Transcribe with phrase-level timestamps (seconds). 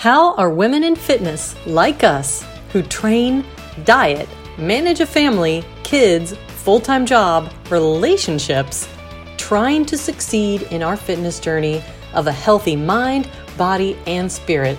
[0.00, 3.44] How are women in fitness like us who train,
[3.84, 6.34] diet, manage a family, kids,
[6.64, 8.88] full time job, relationships,
[9.36, 11.84] trying to succeed in our fitness journey
[12.14, 13.28] of a healthy mind,
[13.58, 14.78] body, and spirit?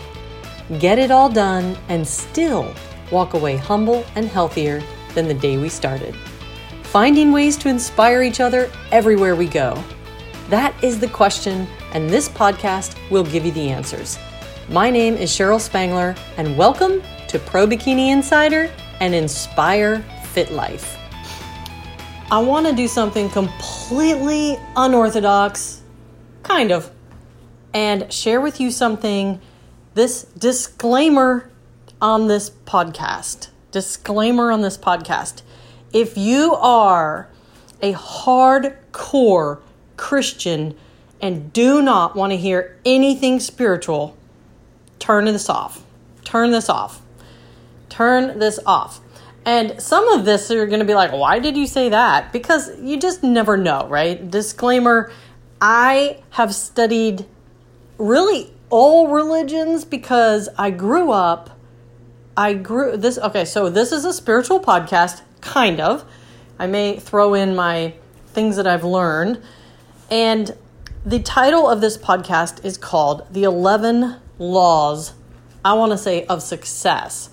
[0.79, 2.73] Get it all done and still
[3.11, 4.81] walk away humble and healthier
[5.13, 6.15] than the day we started.
[6.81, 9.83] Finding ways to inspire each other everywhere we go.
[10.49, 14.17] That is the question, and this podcast will give you the answers.
[14.71, 19.99] My name is Cheryl Spangler, and welcome to Pro Bikini Insider and Inspire
[20.31, 20.97] Fit Life.
[22.31, 25.81] I want to do something completely unorthodox,
[26.43, 26.89] kind of,
[27.73, 29.41] and share with you something.
[29.93, 31.49] This disclaimer
[32.01, 33.49] on this podcast.
[33.71, 35.41] Disclaimer on this podcast.
[35.91, 37.27] If you are
[37.81, 39.59] a hardcore
[39.97, 40.77] Christian
[41.21, 44.15] and do not want to hear anything spiritual,
[45.01, 45.83] turn this off.
[46.23, 47.01] Turn this off.
[47.89, 49.01] Turn this off.
[49.43, 52.31] And some of this you're going to be like, why did you say that?
[52.31, 54.31] Because you just never know, right?
[54.31, 55.11] Disclaimer
[55.61, 57.25] I have studied
[57.99, 61.51] really all religions because I grew up.
[62.35, 63.19] I grew this.
[63.19, 66.03] Okay, so this is a spiritual podcast, kind of.
[66.57, 67.93] I may throw in my
[68.27, 69.41] things that I've learned.
[70.09, 70.57] And
[71.05, 75.13] the title of this podcast is called The 11 Laws,
[75.63, 77.29] I want to say, of Success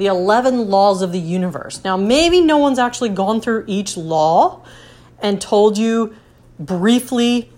[0.00, 1.84] the 11 laws of the universe.
[1.84, 4.62] Now, maybe no one's actually gone through each law
[5.20, 6.16] and told you
[6.58, 7.52] briefly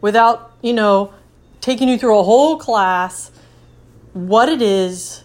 [0.00, 1.12] without, you know,
[1.60, 3.32] taking you through a whole class
[4.12, 5.24] what it is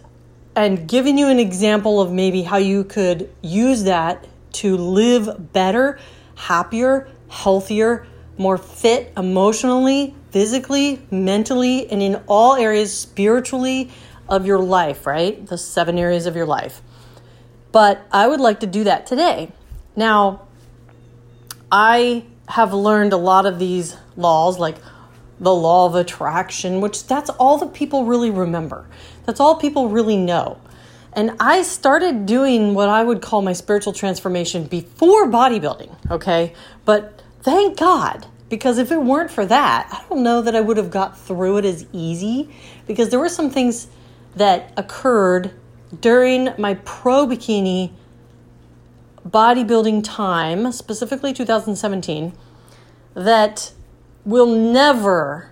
[0.56, 6.00] and giving you an example of maybe how you could use that to live better,
[6.34, 13.90] happier, healthier, more fit emotionally, physically, mentally, and in all areas spiritually,
[14.28, 15.46] of your life, right?
[15.46, 16.82] The seven areas of your life.
[17.72, 19.52] But I would like to do that today.
[19.96, 20.48] Now,
[21.72, 24.78] I have learned a lot of these laws, like
[25.40, 28.88] the law of attraction, which that's all that people really remember.
[29.26, 30.60] That's all people really know.
[31.14, 36.54] And I started doing what I would call my spiritual transformation before bodybuilding, okay?
[36.86, 40.78] But thank God, because if it weren't for that, I don't know that I would
[40.78, 42.50] have got through it as easy
[42.86, 43.88] because there were some things
[44.36, 45.52] that occurred
[46.02, 47.92] during my pro bikini
[49.28, 52.34] bodybuilding time, specifically 2017,
[53.14, 53.72] that
[54.26, 55.50] will never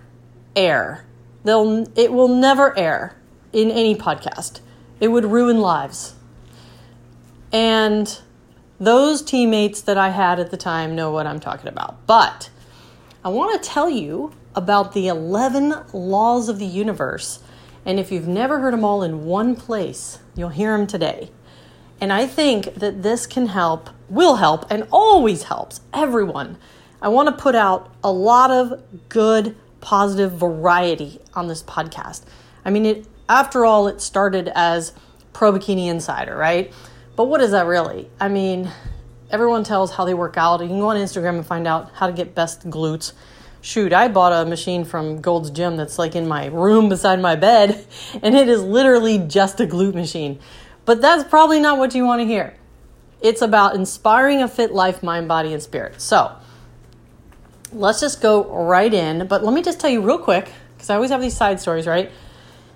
[0.54, 1.04] air.
[1.44, 3.16] They'll, it will never air
[3.52, 4.60] in any podcast.
[5.00, 6.14] It would ruin lives.
[7.52, 8.20] And
[8.78, 12.06] those teammates that I had at the time know what I'm talking about.
[12.06, 12.50] But
[13.24, 17.40] I want to tell you about the 11 laws of the universe
[17.84, 21.30] and if you've never heard them all in one place, you'll hear them today.
[22.00, 26.58] And I think that this can help, will help, and always helps everyone.
[27.00, 32.22] I want to put out a lot of good, positive variety on this podcast.
[32.64, 34.92] I mean, it after all, it started as
[35.32, 36.72] Pro Bikini Insider, right?
[37.16, 38.10] But what is that really?
[38.20, 38.70] I mean,
[39.32, 40.60] everyone tells how they work out.
[40.60, 43.12] You can go on Instagram and find out how to get best glutes
[43.62, 47.36] shoot, I bought a machine from Gold's Gym that's like in my room beside my
[47.36, 47.86] bed,
[48.22, 50.38] and it is literally just a glute machine.
[50.84, 52.54] But that's probably not what you want to hear.
[53.22, 56.00] It's about inspiring a fit life, mind, body, and spirit.
[56.00, 56.34] So
[57.72, 59.28] let's just go right in.
[59.28, 61.86] But let me just tell you real quick, because I always have these side stories,
[61.86, 62.10] right?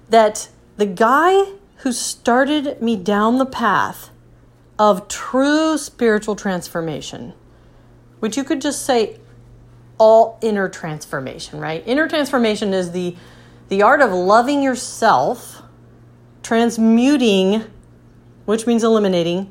[0.09, 4.11] That the guy who started me down the path
[4.78, 7.32] of true spiritual transformation,
[8.20, 9.19] which you could just say
[9.98, 11.82] all inner transformation, right?
[11.87, 13.16] Inner transformation is the
[13.69, 15.62] the art of loving yourself,
[16.42, 17.65] transmuting,
[18.44, 19.50] which means eliminating,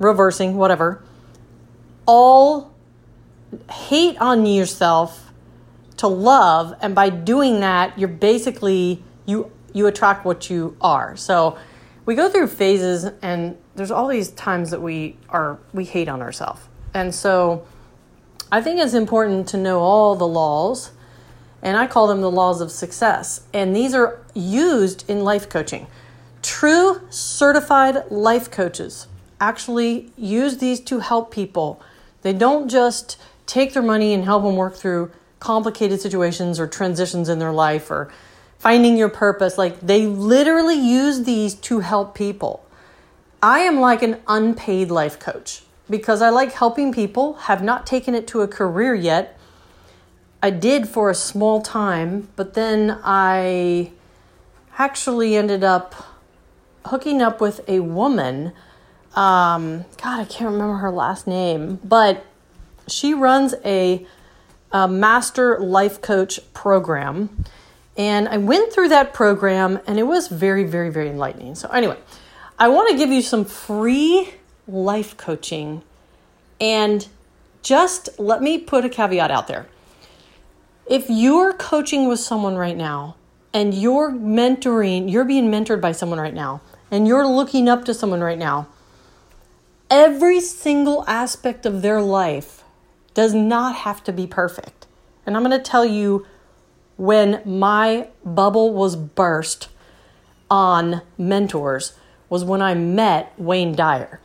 [0.00, 1.02] reversing, whatever,
[2.06, 2.74] all
[3.70, 5.32] hate on yourself
[5.96, 11.58] to love and by doing that you're basically you you attract what you are so
[12.06, 16.20] we go through phases and there's all these times that we are we hate on
[16.20, 16.60] ourselves
[16.94, 17.66] and so
[18.52, 20.90] I think it's important to know all the laws,
[21.62, 23.42] and I call them the laws of success.
[23.54, 25.86] And these are used in life coaching.
[26.42, 29.06] True certified life coaches
[29.40, 31.80] actually use these to help people.
[32.22, 37.28] They don't just take their money and help them work through complicated situations or transitions
[37.28, 38.12] in their life or
[38.58, 39.56] finding your purpose.
[39.58, 42.64] Like they literally use these to help people.
[43.42, 48.14] I am like an unpaid life coach because I like helping people, have not taken
[48.14, 49.38] it to a career yet.
[50.42, 53.92] I did for a small time, but then I
[54.78, 55.94] actually ended up
[56.86, 58.52] hooking up with a woman.
[59.14, 62.24] Um, God, I can't remember her last name, but
[62.88, 64.06] she runs a,
[64.70, 67.44] a master life coach program.
[67.96, 71.54] And I went through that program and it was very, very, very enlightening.
[71.54, 71.98] So, anyway,
[72.60, 74.34] I want to give you some free
[74.68, 75.82] life coaching.
[76.60, 77.08] And
[77.62, 79.66] just let me put a caveat out there.
[80.86, 83.16] If you're coaching with someone right now
[83.54, 86.60] and you're mentoring, you're being mentored by someone right now,
[86.90, 88.68] and you're looking up to someone right now,
[89.88, 92.62] every single aspect of their life
[93.14, 94.86] does not have to be perfect.
[95.24, 96.26] And I'm going to tell you
[96.98, 99.68] when my bubble was burst
[100.50, 101.94] on mentors
[102.30, 104.20] was when I met Wayne Dyer.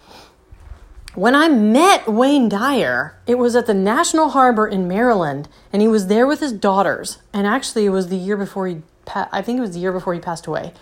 [1.15, 5.87] When I met Wayne Dyer, it was at the National Harbor in Maryland, and he
[5.87, 7.17] was there with his daughters.
[7.33, 8.81] And actually, it was the year before he,
[9.13, 10.73] I think it was the year before he passed away.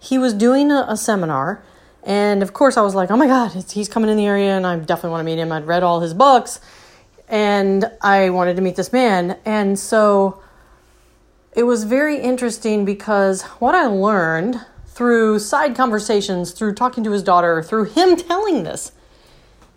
[0.00, 1.62] He was doing a, a seminar,
[2.02, 4.66] and of course, I was like, oh my God, he's coming in the area, and
[4.66, 5.52] I definitely want to meet him.
[5.52, 6.60] I'd read all his books,
[7.28, 9.38] and I wanted to meet this man.
[9.44, 10.42] And so
[11.54, 14.64] it was very interesting because what I learned
[14.98, 18.90] through side conversations, through talking to his daughter, through him telling this,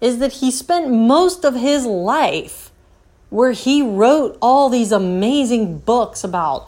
[0.02, 2.72] is that he spent most of his life
[3.30, 6.68] where he wrote all these amazing books about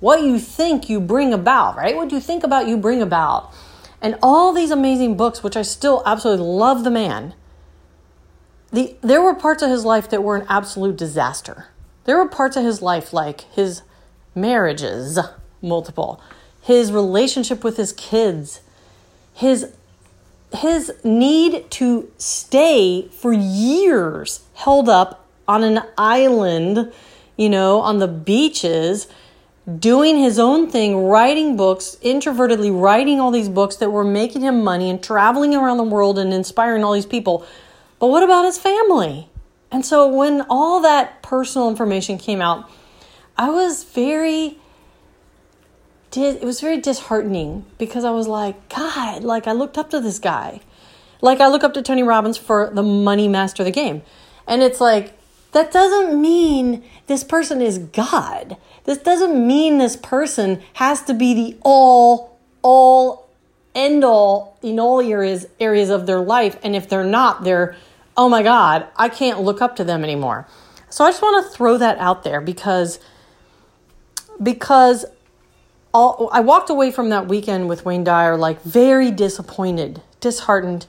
[0.00, 1.96] what you think you bring about, right?
[1.96, 3.50] What you think about, you bring about.
[4.02, 7.32] And all these amazing books, which I still absolutely love the man,
[8.70, 11.68] the, there were parts of his life that were an absolute disaster.
[12.04, 13.80] There were parts of his life, like his
[14.34, 15.18] marriages,
[15.62, 16.20] multiple,
[16.64, 18.60] his relationship with his kids,
[19.34, 19.70] his
[20.54, 26.92] his need to stay for years held up on an island,
[27.36, 29.08] you know, on the beaches,
[29.78, 34.62] doing his own thing, writing books, introvertedly writing all these books that were making him
[34.62, 37.44] money and traveling around the world and inspiring all these people.
[37.98, 39.28] But what about his family?
[39.70, 42.70] And so when all that personal information came out,
[43.36, 44.58] I was very
[46.14, 50.00] did it was very disheartening because I was like, God, like I looked up to
[50.00, 50.60] this guy.
[51.20, 54.02] Like I look up to Tony Robbins for the money master of the game.
[54.46, 55.12] And it's like,
[55.52, 58.56] that doesn't mean this person is God.
[58.84, 63.28] This doesn't mean this person has to be the all, all,
[63.74, 66.56] end all in all areas areas of their life.
[66.62, 67.74] And if they're not, they're,
[68.16, 70.46] oh my God, I can't look up to them anymore.
[70.90, 73.00] So I just want to throw that out there because
[74.40, 75.04] because
[75.94, 80.86] all, I walked away from that weekend with Wayne Dyer like very disappointed, disheartened,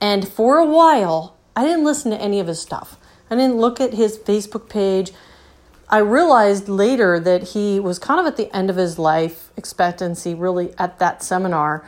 [0.00, 2.96] and for a while I didn't listen to any of his stuff.
[3.30, 5.12] I didn't look at his Facebook page.
[5.88, 10.34] I realized later that he was kind of at the end of his life expectancy,
[10.34, 11.86] really at that seminar,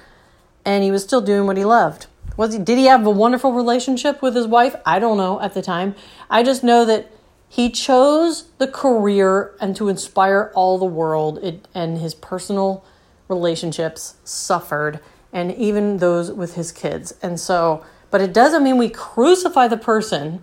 [0.64, 2.06] and he was still doing what he loved.
[2.36, 2.58] Was he?
[2.58, 4.76] Did he have a wonderful relationship with his wife?
[4.84, 5.94] I don't know at the time.
[6.28, 7.10] I just know that
[7.54, 12.84] he chose the career and to inspire all the world, it, and his personal
[13.28, 14.98] relationships suffered,
[15.32, 17.14] and even those with his kids.
[17.22, 20.42] And so, but it doesn't mean we crucify the person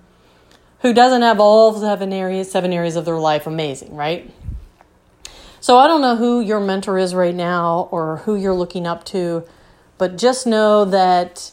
[0.83, 4.31] who doesn't have all seven areas, seven areas of their life amazing, right?
[5.59, 9.03] So I don't know who your mentor is right now or who you're looking up
[9.07, 9.43] to,
[9.97, 11.51] but just know that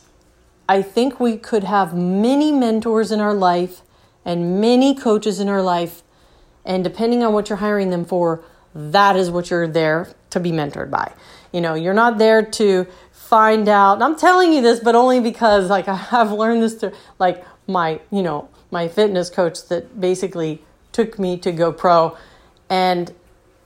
[0.69, 3.83] I think we could have many mentors in our life
[4.29, 6.03] and many coaches in our life.
[6.63, 8.45] And depending on what you're hiring them for,
[8.75, 11.15] that is what you're there to be mentored by.
[11.51, 14.03] You know, you're not there to find out.
[14.03, 18.23] I'm telling you this, but only because like I've learned this through like my, you
[18.23, 22.15] know, my fitness coach that basically took me to go pro
[22.69, 23.15] and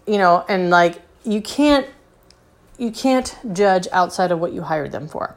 [0.06, 1.88] you know, and like you can't
[2.78, 5.36] you can't judge outside of what you hired them for.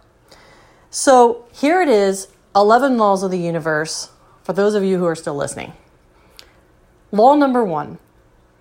[0.92, 4.10] So, here it is, 11 laws of the universe
[4.46, 5.74] for those of you who are still listening.
[7.12, 7.98] Law number one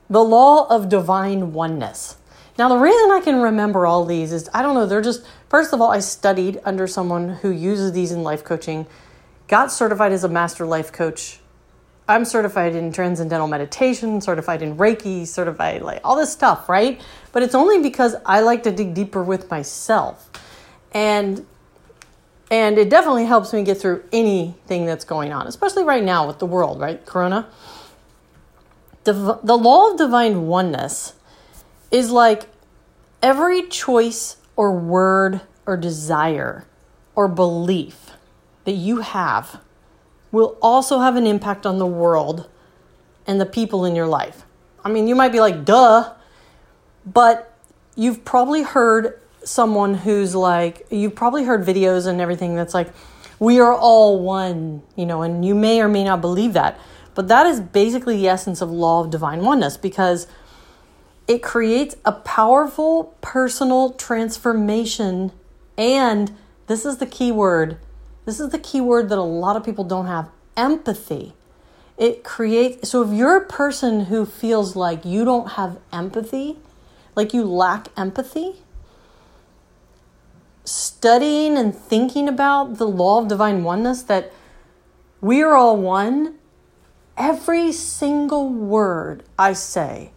[0.09, 2.17] the law of divine oneness.
[2.59, 5.73] Now, the reason I can remember all these is I don't know, they're just, first
[5.73, 8.87] of all, I studied under someone who uses these in life coaching,
[9.49, 11.41] got certified as a master life coach.
[12.07, 17.01] I'm certified in transcendental meditation, certified in Reiki, certified like all this stuff, right?
[17.33, 20.31] But it's only because I like to dig deeper with myself.
[20.93, 21.47] And
[22.51, 26.39] and it definitely helps me get through anything that's going on, especially right now with
[26.39, 27.05] the world, right?
[27.05, 27.49] Corona.
[29.05, 31.15] The, the law of divine oneness
[31.91, 32.47] is like
[33.23, 36.67] every choice or word or desire
[37.15, 38.11] or belief
[38.65, 39.61] that you have
[40.33, 42.49] will also have an impact on the world
[43.27, 44.45] and the people in your life.
[44.85, 46.13] I mean, you might be like, duh,
[47.07, 47.57] but
[47.95, 52.93] you've probably heard someone who's like, you've probably heard videos and everything that's like,
[53.39, 56.79] we are all one, you know, and you may or may not believe that.
[57.15, 60.27] But that is basically the essence of law of divine oneness because
[61.27, 65.33] it creates a powerful personal transformation.
[65.79, 66.37] And
[66.67, 67.79] this is the key word.
[68.25, 71.35] This is the key word that a lot of people don't have empathy.
[71.97, 76.59] It creates, so if you're a person who feels like you don't have empathy,
[77.15, 78.57] like you lack empathy,
[81.05, 84.33] studying and thinking about the law of divine oneness that
[85.21, 86.35] we are all one,
[87.15, 90.13] every single word I say,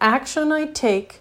[0.00, 1.20] action I take,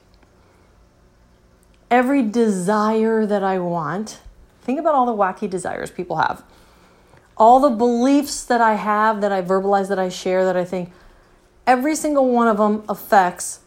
[1.89, 4.21] every desire that I want,
[4.61, 6.45] think about all the wacky desires people have.
[7.35, 10.93] All the beliefs that I have, that I verbalize, that I share, that I think,
[11.67, 13.59] every single one of them affects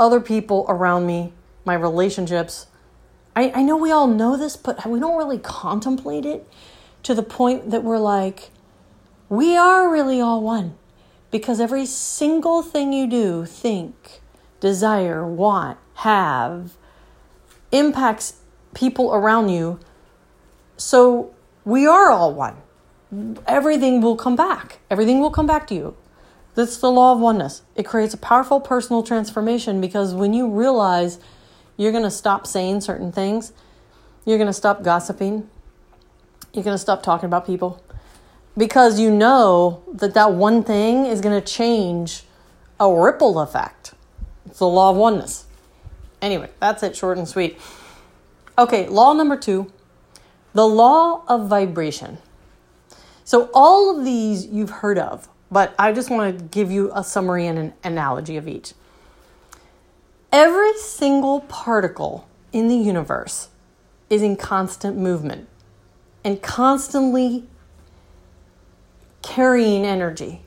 [0.00, 1.34] other people around me
[1.66, 2.68] my relationships.
[3.34, 6.46] I, I know we all know this, but we don't really contemplate it
[7.02, 8.50] to the point that we're like,
[9.28, 10.76] we are really all one.
[11.30, 14.20] Because every single thing you do, think,
[14.60, 16.72] desire, want, have,
[17.70, 18.34] impacts
[18.74, 19.80] people around you.
[20.76, 21.34] So
[21.64, 22.56] we are all one.
[23.46, 24.80] Everything will come back.
[24.90, 25.96] Everything will come back to you.
[26.54, 27.62] That's the law of oneness.
[27.76, 31.18] It creates a powerful personal transformation because when you realize
[31.76, 33.52] you're going to stop saying certain things.
[34.24, 35.48] You're going to stop gossiping.
[36.52, 37.82] You're going to stop talking about people
[38.56, 42.24] because you know that that one thing is going to change
[42.78, 43.94] a ripple effect.
[44.46, 45.46] It's the law of oneness.
[46.20, 47.58] Anyway, that's it, short and sweet.
[48.58, 49.72] Okay, law number two
[50.54, 52.18] the law of vibration.
[53.24, 57.02] So, all of these you've heard of, but I just want to give you a
[57.02, 58.74] summary and an analogy of each.
[60.32, 63.50] Every single particle in the universe
[64.08, 65.46] is in constant movement
[66.24, 67.44] and constantly
[69.20, 70.40] carrying energy.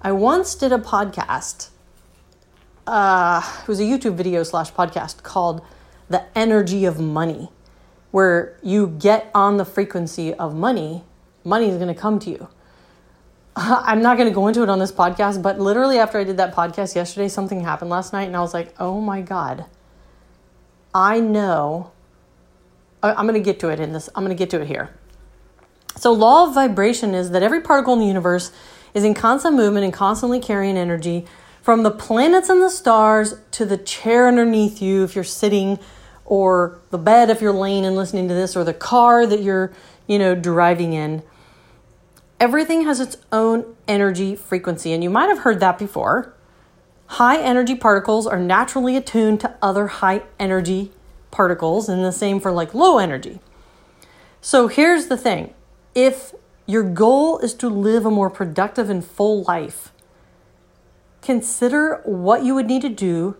[0.00, 1.68] I once did a podcast.
[2.86, 5.60] Uh, it was a YouTube video slash podcast called
[6.08, 7.50] The Energy of Money,
[8.12, 11.04] where you get on the frequency of money,
[11.44, 12.48] money is going to come to you.
[13.60, 16.36] I'm not going to go into it on this podcast, but literally after I did
[16.36, 19.64] that podcast yesterday, something happened last night, and I was like, oh my God,
[20.94, 21.90] I know.
[23.02, 24.90] I'm going to get to it in this, I'm going to get to it here.
[25.96, 28.52] So, law of vibration is that every particle in the universe
[28.94, 31.26] is in constant movement and constantly carrying energy
[31.60, 35.80] from the planets and the stars to the chair underneath you if you're sitting
[36.24, 39.72] or the bed if you're laying and listening to this or the car that you're,
[40.06, 41.24] you know, driving in
[42.40, 46.34] everything has its own energy frequency, and you might have heard that before.
[47.06, 50.92] High energy particles are naturally attuned to other high energy
[51.30, 53.40] particles, and the same for like low energy.
[54.40, 55.54] So here's the thing
[55.94, 56.34] if
[56.66, 59.90] your goal is to live a more productive and full life,
[61.22, 63.36] consider what you would need to do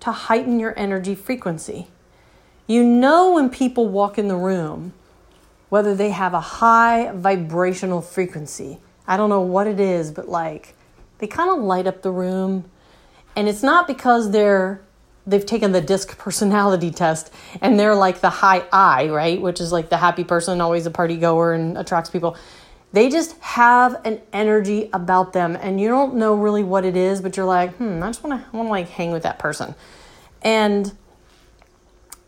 [0.00, 1.88] to heighten your energy frequency.
[2.66, 4.94] You know when people walk in the room
[5.74, 8.78] whether they have a high vibrational frequency.
[9.08, 10.72] I don't know what it is, but like
[11.18, 12.70] they kind of light up the room.
[13.34, 14.80] And it's not because they're
[15.26, 19.42] they've taken the disc personality test and they're like the high I, right?
[19.42, 22.36] Which is like the happy person, always a party goer and attracts people.
[22.92, 27.20] They just have an energy about them and you don't know really what it is,
[27.20, 29.74] but you're like, hmm, I just want to want to like hang with that person.
[30.40, 30.96] And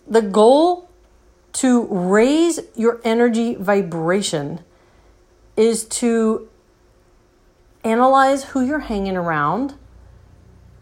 [0.08, 0.86] the goal
[1.56, 4.60] to raise your energy vibration
[5.56, 6.50] is to
[7.82, 9.72] analyze who you're hanging around,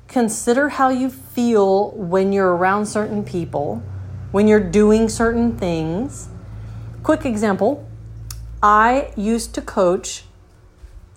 [0.08, 3.84] consider how you feel when you're around certain people,
[4.32, 6.28] when you're doing certain things.
[7.04, 7.88] Quick example
[8.60, 10.24] I used to coach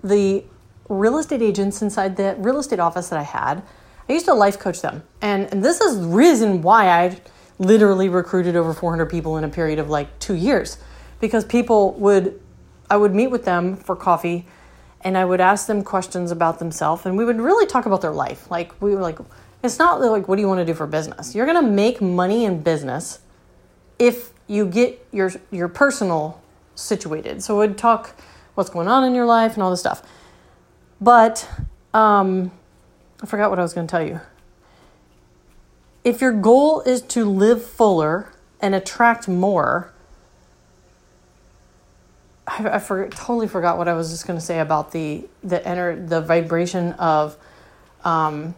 [0.04, 0.44] the
[0.88, 3.64] real estate agents inside the real estate office that I had.
[4.08, 5.02] I used to life coach them.
[5.20, 7.18] And, and this is the reason why I
[7.60, 10.78] literally recruited over 400 people in a period of like two years
[11.20, 12.40] because people would,
[12.90, 14.46] I would meet with them for coffee
[15.02, 18.12] and I would ask them questions about themselves and we would really talk about their
[18.12, 18.50] life.
[18.52, 19.20] Like, we were like,
[19.64, 21.34] it's not like, what do you want to do for business?
[21.34, 23.20] You're going to make money in business
[23.98, 26.42] if you get your, your personal
[26.76, 27.44] situated.
[27.44, 28.16] So we'd talk
[28.54, 30.04] what's going on in your life and all this stuff.
[31.02, 31.50] But
[31.94, 32.52] um,
[33.22, 34.20] I forgot what I was going to tell you
[36.08, 39.92] if your goal is to live fuller and attract more,
[42.48, 45.68] I, I for, totally forgot what I was just going to say about the the
[45.68, 47.36] enter the vibration of
[48.06, 48.56] um,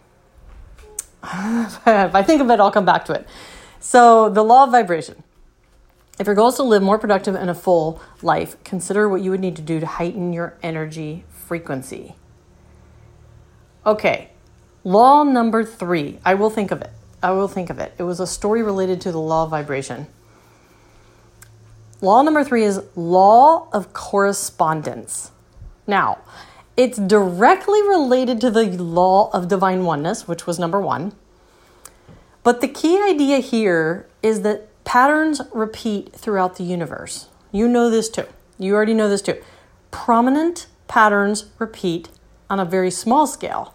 [1.24, 3.28] if I think of it, I'll come back to it.
[3.80, 5.24] So, the law of vibration.
[6.20, 9.32] If your goal is to live more productive and a full life, consider what you
[9.32, 12.14] would need to do to heighten your energy frequency.
[13.88, 14.30] Okay,
[14.84, 16.20] law number three.
[16.24, 16.92] I will think of it.
[17.22, 17.94] I will think of it.
[17.98, 20.08] It was a story related to the law of vibration.
[22.02, 25.32] Law number three is law of correspondence.
[25.86, 26.20] Now,
[26.78, 31.12] it's directly related to the law of divine oneness, which was number one.
[32.42, 37.28] But the key idea here is that patterns repeat throughout the universe.
[37.52, 38.26] You know this too.
[38.58, 39.42] You already know this too.
[39.92, 42.10] Prominent patterns repeat
[42.50, 43.74] on a very small scale.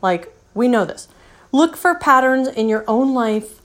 [0.00, 1.08] Like, we know this.
[1.52, 3.60] Look for patterns in your own life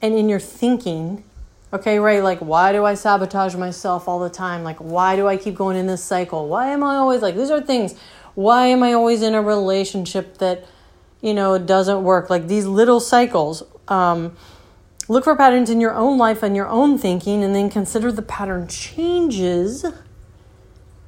[0.00, 1.24] and in your thinking.
[1.72, 2.22] Okay, right?
[2.22, 4.62] Like, why do I sabotage myself all the time?
[4.62, 6.48] Like, why do I keep going in this cycle?
[6.48, 7.94] Why am I always like, these are things.
[8.34, 10.64] Why am I always in a relationship that,
[11.20, 12.30] you know, doesn't work?
[12.30, 13.64] Like these little cycles.
[13.88, 14.36] Um,
[15.08, 18.22] look for patterns in your own life and your own thinking, and then consider the
[18.22, 19.84] pattern changes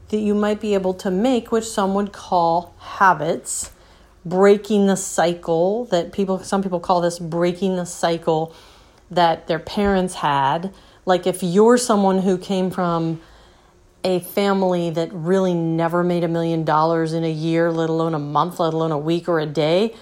[0.08, 3.70] that you might be able to make, which some would call habits
[4.24, 8.54] breaking the cycle that people some people call this breaking the cycle
[9.10, 10.72] that their parents had.
[11.04, 13.20] Like if you're someone who came from
[14.02, 18.18] a family that really never made a million dollars in a year let alone a
[18.18, 19.94] month let alone a week or a day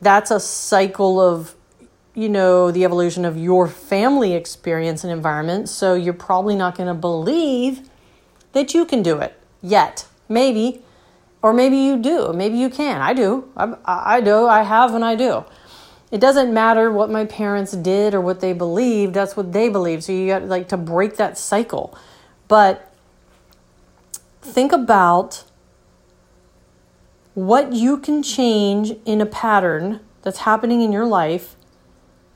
[0.00, 1.54] that's a cycle of
[2.14, 5.68] you know the evolution of your family experience and environment.
[5.68, 7.88] So you're probably not going to believe
[8.52, 10.06] that you can do it yet.
[10.28, 10.82] Maybe
[11.42, 12.32] or maybe you do.
[12.32, 13.00] Maybe you can.
[13.00, 13.50] I do.
[13.56, 14.46] I, I do.
[14.46, 15.44] I have and I do.
[16.10, 19.14] It doesn't matter what my parents did or what they believed.
[19.14, 20.04] That's what they believe.
[20.04, 21.96] So you got like to break that cycle.
[22.48, 22.92] But
[24.40, 25.44] think about
[27.34, 31.56] what you can change in a pattern that's happening in your life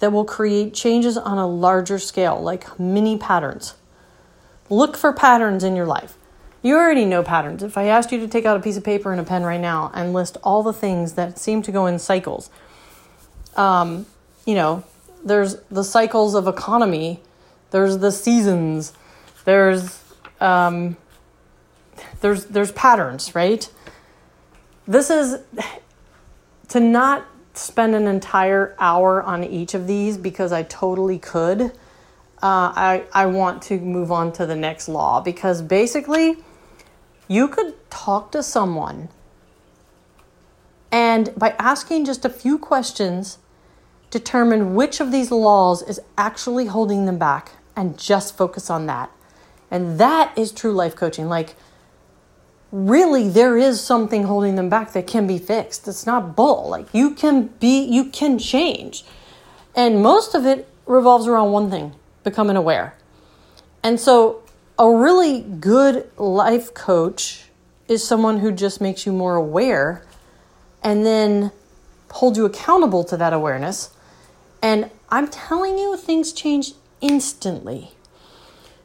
[0.01, 3.75] that will create changes on a larger scale, like mini patterns.
[4.69, 6.17] Look for patterns in your life.
[6.63, 7.63] You already know patterns.
[7.63, 9.61] If I asked you to take out a piece of paper and a pen right
[9.61, 12.51] now and list all the things that seem to go in cycles,
[13.57, 14.07] um,
[14.45, 14.85] you know,
[15.25, 17.21] there's the cycles of economy,
[17.71, 18.93] there's the seasons,
[19.45, 20.03] there's
[20.41, 20.97] um,
[22.21, 23.71] there's there's patterns, right?
[24.87, 25.41] This is
[26.69, 31.63] to not spend an entire hour on each of these because I totally could.
[32.43, 36.37] Uh, I I want to move on to the next law because basically
[37.31, 39.09] you could talk to someone
[40.93, 43.39] and by asking just a few questions,
[44.11, 49.11] determine which of these laws is actually holding them back and just focus on that.
[49.71, 51.29] And that is true life coaching.
[51.29, 51.55] Like,
[52.73, 55.87] really, there is something holding them back that can be fixed.
[55.87, 56.69] It's not bull.
[56.69, 59.05] Like, you can be, you can change.
[59.77, 62.97] And most of it revolves around one thing becoming aware.
[63.85, 64.40] And so,
[64.81, 67.51] a really good life coach
[67.87, 70.03] is someone who just makes you more aware
[70.83, 71.53] and then
[72.13, 73.91] hold you accountable to that awareness.
[74.63, 77.91] And I'm telling you, things change instantly.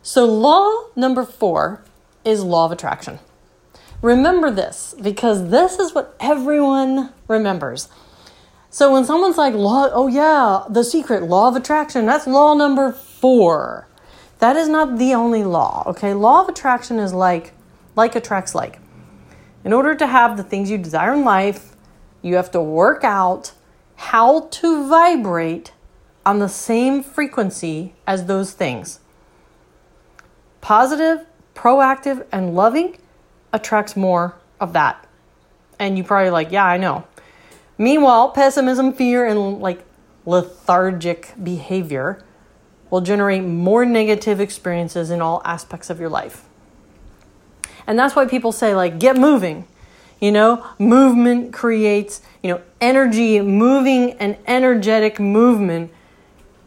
[0.03, 1.81] So, law number four
[2.25, 3.19] is law of attraction.
[4.01, 7.87] Remember this because this is what everyone remembers.
[8.69, 12.91] So, when someone's like, law, oh yeah, the secret, law of attraction, that's law number
[12.91, 13.87] four.
[14.45, 16.13] That is not the only law, okay?
[16.13, 17.53] Law of attraction is like
[17.95, 18.77] like attracts like.
[19.63, 21.75] In order to have the things you desire in life,
[22.21, 23.53] you have to work out
[23.95, 25.73] how to vibrate
[26.27, 28.99] on the same frequency as those things.
[30.61, 32.97] Positive, proactive, and loving
[33.51, 35.07] attracts more of that.
[35.79, 37.07] And you probably like, yeah, I know.
[37.79, 39.83] Meanwhile, pessimism, fear, and like
[40.23, 42.23] lethargic behavior
[42.95, 46.45] will generate more negative experiences in all aspects of your life.
[47.85, 49.67] And that's why people say, like, get moving.
[50.21, 55.91] You know, movement creates, you know, energy, moving and energetic movement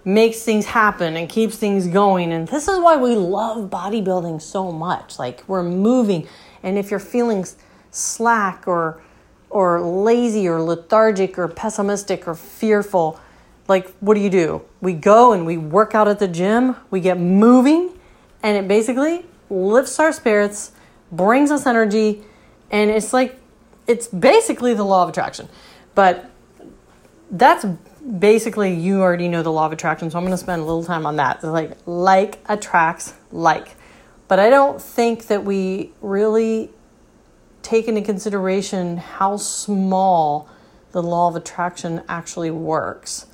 [0.05, 2.31] makes things happen and keeps things going.
[2.31, 5.19] And this is why we love bodybuilding so much.
[5.19, 6.29] Like, we're moving.
[6.62, 7.47] And if you're feeling
[7.91, 9.01] slack or
[9.49, 13.19] or lazy or lethargic or pessimistic or fearful,
[13.68, 14.62] like what do you do?
[14.81, 17.92] We go and we work out at the gym, we get moving,
[18.42, 20.72] and it basically lifts our spirits,
[21.12, 22.22] brings us energy,
[22.70, 23.38] and it's like
[23.87, 25.48] it's basically the law of attraction.
[25.94, 26.31] But
[27.31, 27.66] that's
[28.18, 30.85] basically you already know the law of attraction, so I'm going to spend a little
[30.85, 31.37] time on that.
[31.37, 33.76] It's like like attracts like.
[34.28, 36.70] But I don't think that we really
[37.62, 40.48] take into consideration how small
[40.92, 43.26] the law of attraction actually works.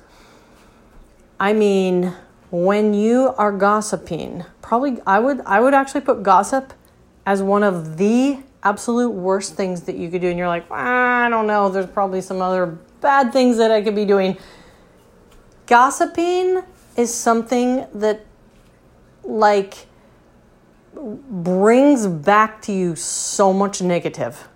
[1.39, 2.13] I mean,
[2.49, 6.73] when you are gossiping, probably I would I would actually put gossip
[7.25, 11.25] as one of the absolute worst things that you could do and you're like, ah,
[11.25, 12.65] I don't know, there's probably some other
[13.01, 14.37] bad things that I could be doing.
[15.65, 16.63] Gossiping
[16.95, 18.25] is something that
[19.23, 19.87] like
[20.93, 24.47] brings back to you so much negative.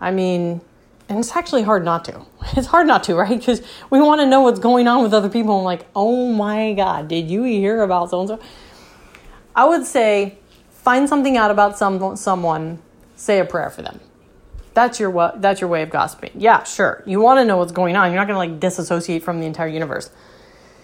[0.00, 0.60] I mean,
[1.10, 2.24] and it's actually hard not to.
[2.56, 3.38] It's hard not to, right?
[3.38, 5.58] Because we want to know what's going on with other people.
[5.58, 8.40] I'm like, oh my God, did you hear about so and so?
[9.54, 10.38] I would say
[10.70, 12.80] find something out about some, someone,
[13.16, 14.00] say a prayer for them.
[14.72, 16.30] That's your that's your way of gossiping.
[16.36, 17.02] Yeah, sure.
[17.04, 18.10] You want to know what's going on.
[18.10, 20.10] You're not going to like disassociate from the entire universe.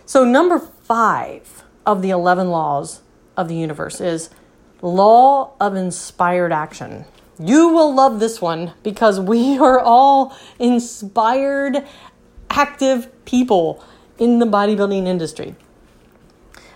[0.06, 3.02] So number 5 of the 11 laws
[3.36, 4.28] of the universe is
[4.82, 7.04] law of inspired action.
[7.38, 11.86] You will love this one because we are all inspired,
[12.50, 13.84] active people
[14.18, 15.54] in the bodybuilding industry.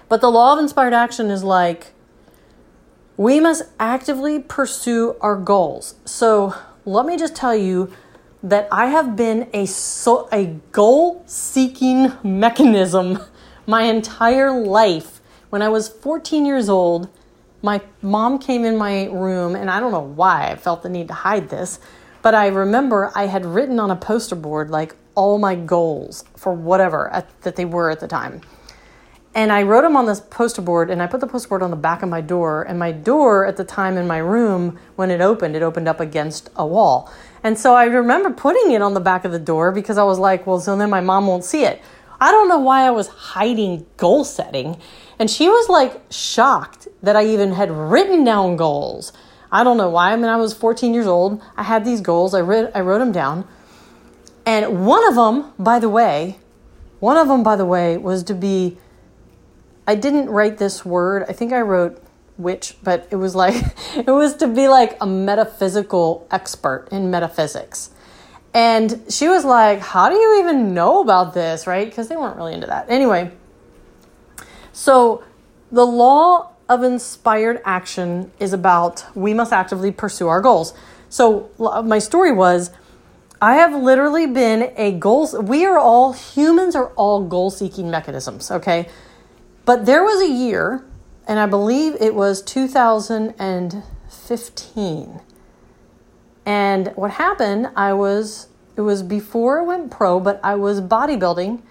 [0.09, 1.93] But the law of inspired action is like
[3.17, 5.95] we must actively pursue our goals.
[6.05, 7.93] So let me just tell you
[8.43, 13.19] that I have been a so, a goal seeking mechanism
[13.67, 15.21] my entire life.
[15.51, 17.09] When I was 14 years old,
[17.63, 21.09] my mom came in my room, and I don't know why I felt the need
[21.09, 21.79] to hide this,
[22.23, 26.53] but I remember I had written on a poster board like all my goals for
[26.53, 28.41] whatever at, that they were at the time.
[29.33, 31.71] And I wrote them on this poster board, and I put the poster board on
[31.71, 32.63] the back of my door.
[32.63, 36.01] And my door at the time in my room, when it opened, it opened up
[36.01, 37.13] against a wall.
[37.45, 40.19] And so I remember putting it on the back of the door because I was
[40.19, 41.81] like, well, so then my mom won't see it.
[42.21, 44.77] I don't know why I was hiding goal setting.
[45.19, 49.13] And she was like shocked that I even had written down goals.
[49.51, 50.13] I don't know why.
[50.13, 51.43] I mean, I was 14 years old.
[51.57, 52.35] I had these goals.
[52.35, 53.47] I, read, I wrote them down.
[54.47, 56.39] And one of them, by the way,
[57.01, 58.79] one of them, by the way, was to be,
[59.87, 61.25] I didn't write this word.
[61.29, 62.03] I think I wrote
[62.37, 63.55] witch, but it was like,
[63.97, 67.91] it was to be like a metaphysical expert in metaphysics.
[68.53, 71.67] And she was like, How do you even know about this?
[71.67, 71.89] Right?
[71.89, 72.87] Because they weren't really into that.
[72.89, 73.31] Anyway,
[74.73, 75.23] so,
[75.71, 80.75] the law of inspired action is about we must actively pursue our goals.
[81.09, 82.71] So, my story was
[83.43, 85.35] I have literally been a goals.
[85.35, 88.87] We are all humans are all goal seeking mechanisms, okay?
[89.65, 90.85] But there was a year,
[91.27, 95.21] and I believe it was 2015.
[96.51, 101.63] And what happened, I was, it was before I went pro, but I was bodybuilding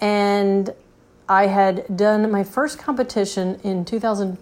[0.00, 0.72] and
[1.28, 4.38] I had done my first competition in 2000,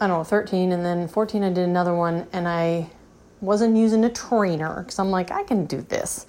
[0.00, 2.90] I don't know, 13, and then 14 I did another one, and I
[3.40, 6.26] wasn't using a trainer because I'm like, I can do this.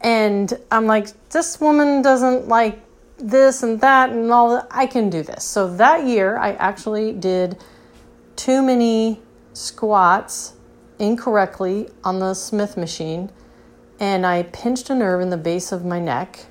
[0.00, 2.80] And I'm like, this woman doesn't like
[3.18, 4.68] this and that and all that.
[4.70, 5.44] I can do this.
[5.44, 7.62] So that year, I actually did
[8.36, 9.20] too many
[9.52, 10.54] squats
[11.00, 13.30] incorrectly on the Smith machine,
[13.98, 16.46] and I pinched a nerve in the base of my neck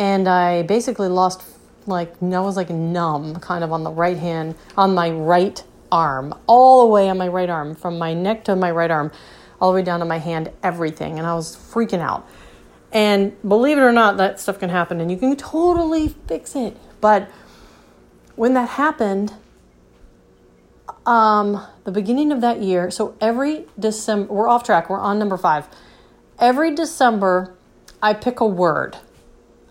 [0.00, 1.42] and I basically lost
[1.86, 6.34] like I was like numb kind of on the right hand on my right arm
[6.46, 9.12] all the way on my right arm from my neck to my right arm
[9.60, 12.26] all the way down to my hand everything and I was freaking out.
[12.92, 16.76] And believe it or not that stuff can happen and you can totally fix it.
[17.00, 17.30] But
[18.36, 19.34] when that happened
[21.06, 25.36] um the beginning of that year so every December we're off track we're on number
[25.36, 25.68] 5
[26.38, 27.54] every December
[28.02, 28.96] I pick a word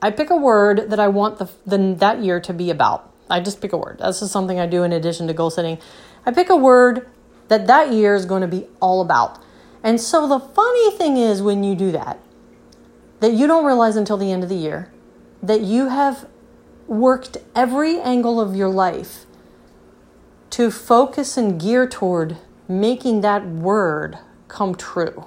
[0.02, 3.12] I pick a word that I want the, the that year to be about.
[3.30, 4.00] I just pick a word.
[4.00, 5.78] This is something I do in addition to goal setting.
[6.26, 7.08] I pick a word
[7.50, 9.40] that that year is going to be all about.
[9.84, 12.20] And so the funny thing is when you do that,
[13.20, 14.92] that you don't realize until the end of the year
[15.44, 16.28] that you have
[16.88, 19.26] worked every angle of your life
[20.52, 25.26] to focus and gear toward making that word come true.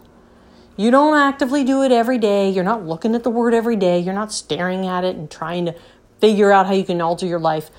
[0.77, 2.49] You don't actively do it every day.
[2.49, 3.99] You're not looking at the word every day.
[3.99, 5.75] You're not staring at it and trying to
[6.21, 7.71] figure out how you can alter your life.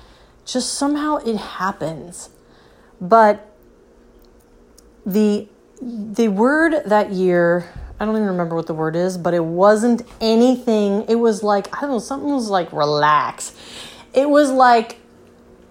[0.44, 2.30] Just somehow it happens.
[3.00, 3.50] But
[5.04, 5.48] the
[5.82, 10.02] the word that year, I don't even remember what the word is, but it wasn't
[10.20, 11.04] anything.
[11.08, 13.54] It was like I don't know, something was like relax.
[14.14, 15.00] It was like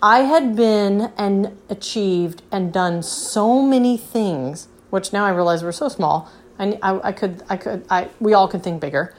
[0.04, 5.72] I had been and achieved and done so many things, which now I realize were
[5.72, 9.14] so small I, I, I could, I could, I, we all could think bigger.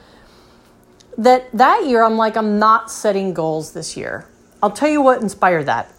[1.16, 4.26] That that year, I'm like, I'm not setting goals this year.
[4.62, 5.92] I'll tell you what inspired that.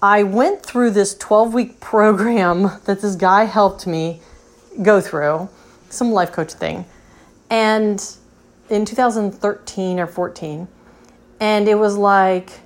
[0.00, 4.20] I went through this 12 week program that this guy helped me
[4.82, 5.48] go through,
[5.90, 6.86] some life coach thing.
[7.50, 8.04] And
[8.70, 10.68] in 2013 or 14,
[11.40, 12.60] and it was like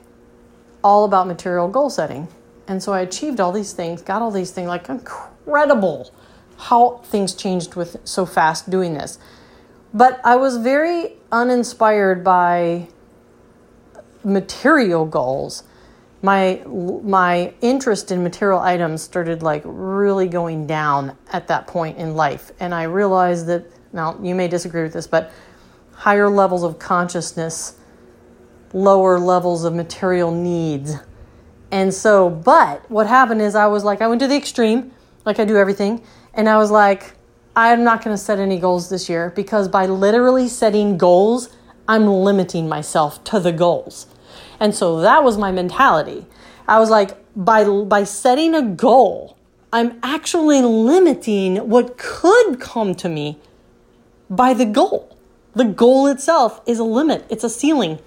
[0.87, 2.29] all about material goal setting.
[2.69, 6.13] And so I achieved all these things, got all these things, like incredible
[6.59, 9.19] how things changed with so fast doing this.
[9.93, 12.87] But I was very uninspired by
[14.23, 15.65] material goals.
[16.23, 22.15] My my interest in material items started like really going down at that point in
[22.15, 25.33] life, and I realized that now you may disagree with this, but
[25.95, 27.77] higher levels of consciousness,
[28.73, 30.95] lower levels of material needs.
[31.71, 34.93] And so, but what happened is I was like, I went to the extreme,
[35.25, 36.03] like I do everything,
[36.35, 37.15] and I was like,
[37.57, 41.49] I'm not going to set any goals this year because by literally setting goals,
[41.89, 44.07] I'm limiting myself to the goals.
[44.61, 46.27] And so that was my mentality.
[46.69, 49.37] I was like, by, by setting a goal,
[49.73, 53.39] I'm actually limiting what could come to me
[54.29, 55.17] by the goal.
[55.55, 57.99] The goal itself is a limit, it's a ceiling.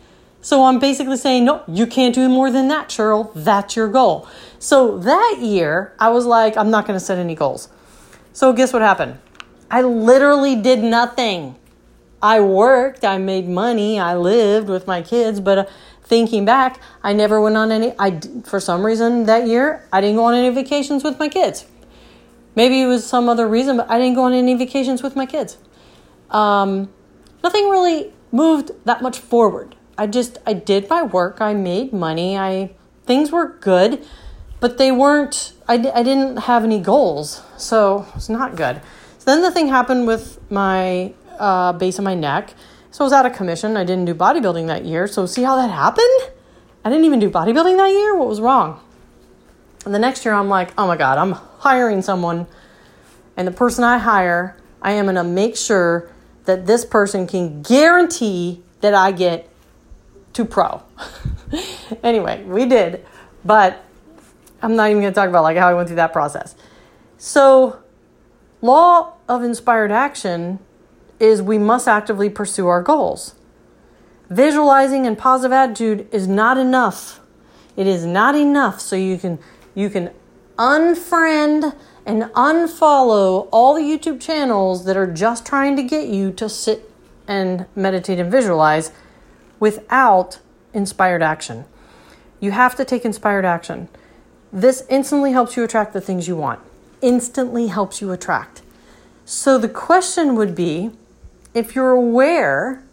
[0.41, 3.32] So I'm basically saying, no, you can't do more than that, Cheryl.
[3.36, 4.28] That's your goal.
[4.58, 7.69] So that year, I was like, I'm not going to set any goals.
[8.32, 9.19] So guess what happened?
[9.69, 11.56] I literally did nothing.
[12.21, 15.65] I worked, I made money, I lived with my kids, but uh,
[16.04, 20.17] thinking back, I never went on any I for some reason that year, I didn't
[20.17, 21.65] go on any vacations with my kids.
[22.56, 25.25] Maybe it was some other reason, but I didn't go on any vacations with my
[25.25, 25.58] kids.
[26.30, 26.89] Um,
[27.41, 29.75] nothing really moved that much forward.
[30.00, 32.72] I just I did my work, I made money, I
[33.06, 34.02] things were good,
[34.62, 37.44] but they weren't I, I didn't have any goals.
[37.58, 38.82] So, it's not good.
[39.18, 42.54] So Then the thing happened with my uh, base of my neck.
[42.92, 43.76] So I was out of commission.
[43.76, 45.06] I didn't do bodybuilding that year.
[45.06, 46.32] So see how that happened?
[46.86, 48.16] I didn't even do bodybuilding that year.
[48.16, 48.80] What was wrong?
[49.86, 52.48] And the next year, I'm like, oh my God, I'm hiring someone.
[53.38, 56.10] And the person I hire, I am going to make sure
[56.46, 59.49] that this person can guarantee that I get
[60.34, 60.84] to pro.
[62.04, 63.06] anyway, we did.
[63.44, 63.84] But
[64.62, 66.56] I'm not even going to talk about like how I went through that process.
[67.18, 67.80] So
[68.62, 70.60] Law of inspired action
[71.18, 73.36] is we must actively pursue our goals.
[74.30, 77.22] Visualizing and positive attitude is not enough.
[77.78, 79.39] It is not enough so you can
[79.76, 80.12] you can
[80.58, 81.74] unfriend
[82.06, 86.92] and unfollow all the YouTube channels that are just trying to get you to sit
[87.28, 88.92] and meditate and visualize
[89.60, 90.39] without
[90.74, 91.65] inspired action.
[92.39, 93.89] You have to take inspired action.
[94.52, 96.62] This instantly helps you attract the things you want
[97.02, 98.62] instantly helps you attract.
[99.26, 100.91] So the question would be
[101.54, 102.84] if you're aware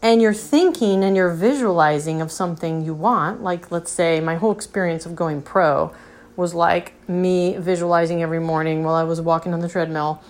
[0.00, 4.52] and you're thinking and you're visualizing of something you want, like let's say my whole
[4.52, 5.94] experience of going pro
[6.36, 10.22] was like me visualizing every morning while I was walking on the treadmill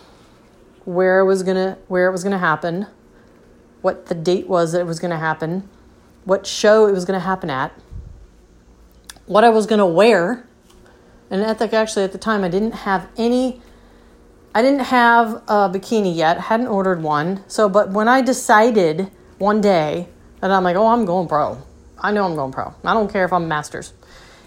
[0.84, 2.86] where it was gonna where it was gonna happen,
[3.82, 5.68] what the date was that it was gonna happen,
[6.24, 7.72] what show it was gonna happen at,
[9.26, 10.46] what I was gonna wear
[11.30, 13.60] and at the, actually at the time I didn't have any
[14.54, 17.42] I didn't have a bikini yet, hadn't ordered one.
[17.48, 20.08] So but when I decided one day
[20.40, 21.62] that I'm like, "Oh, I'm going pro."
[21.98, 22.74] I know I'm going pro.
[22.84, 23.92] I don't care if I'm masters.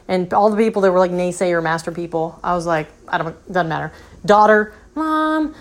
[0.08, 3.52] And all the people that were like naysayer master people, I was like, I don't
[3.52, 3.92] doesn't matter.
[4.26, 5.56] Daughter, mom,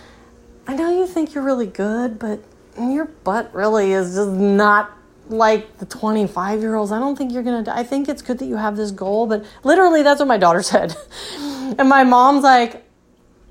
[0.67, 2.41] I know you think you're really good, but
[2.79, 4.97] your butt really is just not
[5.29, 8.39] like the 25 year olds, I don't think you're going to, I think it's good
[8.39, 10.95] that you have this goal, but literally that's what my daughter said.
[11.39, 12.85] and my mom's like,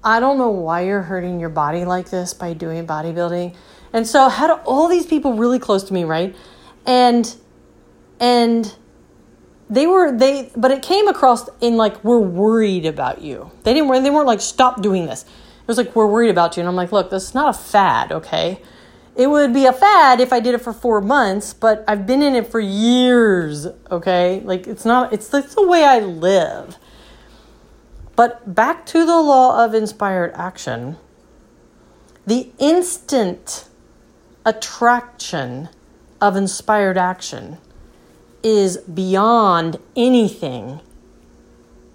[0.03, 3.55] I don't know why you're hurting your body like this by doing bodybuilding.
[3.93, 6.35] And so I had all these people really close to me, right?
[6.85, 7.33] And,
[8.19, 8.75] and,
[9.69, 14.03] they were they but it came across in like we're worried about you they didn't
[14.03, 16.75] they weren't like stop doing this it was like we're worried about you and i'm
[16.75, 18.61] like look this is not a fad okay
[19.15, 22.21] it would be a fad if I did it for four months, but I've been
[22.21, 24.41] in it for years, okay?
[24.43, 26.77] Like, it's not, it's, it's the way I live.
[28.15, 30.97] But back to the law of inspired action
[32.25, 33.67] the instant
[34.45, 35.69] attraction
[36.21, 37.57] of inspired action
[38.41, 40.79] is beyond anything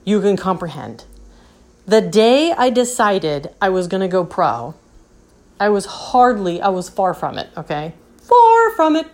[0.04, 1.04] you can comprehend.
[1.87, 4.74] The day I decided I was going to go pro,
[5.61, 7.94] I was hardly, I was far from it, okay?
[8.21, 9.07] Far from it.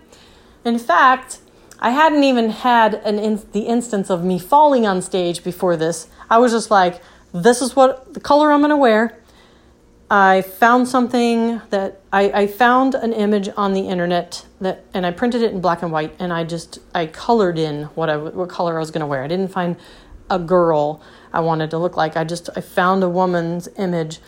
[0.65, 1.41] In fact,
[1.81, 6.09] I hadn't even had an in, the instance of me falling on stage before this.
[6.31, 7.01] I was just like,
[7.33, 9.19] this is what the color I'm going to wear.
[10.11, 15.11] I found something that I, I found an image on the internet that, and I
[15.11, 18.49] printed it in black and white, and I just I colored in what I what
[18.49, 19.25] color I was going to wear.
[19.25, 19.77] I didn't find
[20.31, 21.03] a girl
[21.33, 22.17] I wanted to look like.
[22.17, 24.21] I just I found a woman's image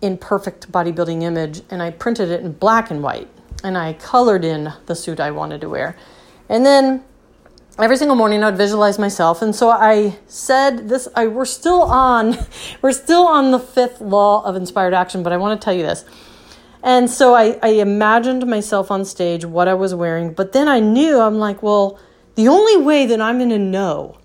[0.00, 3.28] in perfect bodybuilding image and I printed it in black and white
[3.62, 5.96] and I colored in the suit I wanted to wear.
[6.48, 7.04] And then
[7.78, 9.42] every single morning I'd visualize myself.
[9.42, 12.36] And so I said this I we're still on
[12.82, 15.82] we're still on the fifth law of inspired action, but I want to tell you
[15.82, 16.04] this.
[16.82, 20.80] And so I, I imagined myself on stage, what I was wearing, but then I
[20.80, 21.98] knew I'm like, well,
[22.36, 24.16] the only way that I'm going to know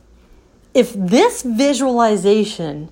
[0.73, 2.89] if this visualization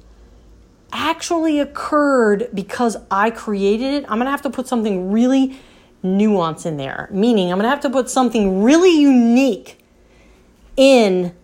[0.94, 5.60] actually occurred because I created it, I'm going to have to put something really
[6.02, 7.10] nuance in there.
[7.12, 9.80] Meaning, I'm going to have to put something really unique
[10.78, 11.36] in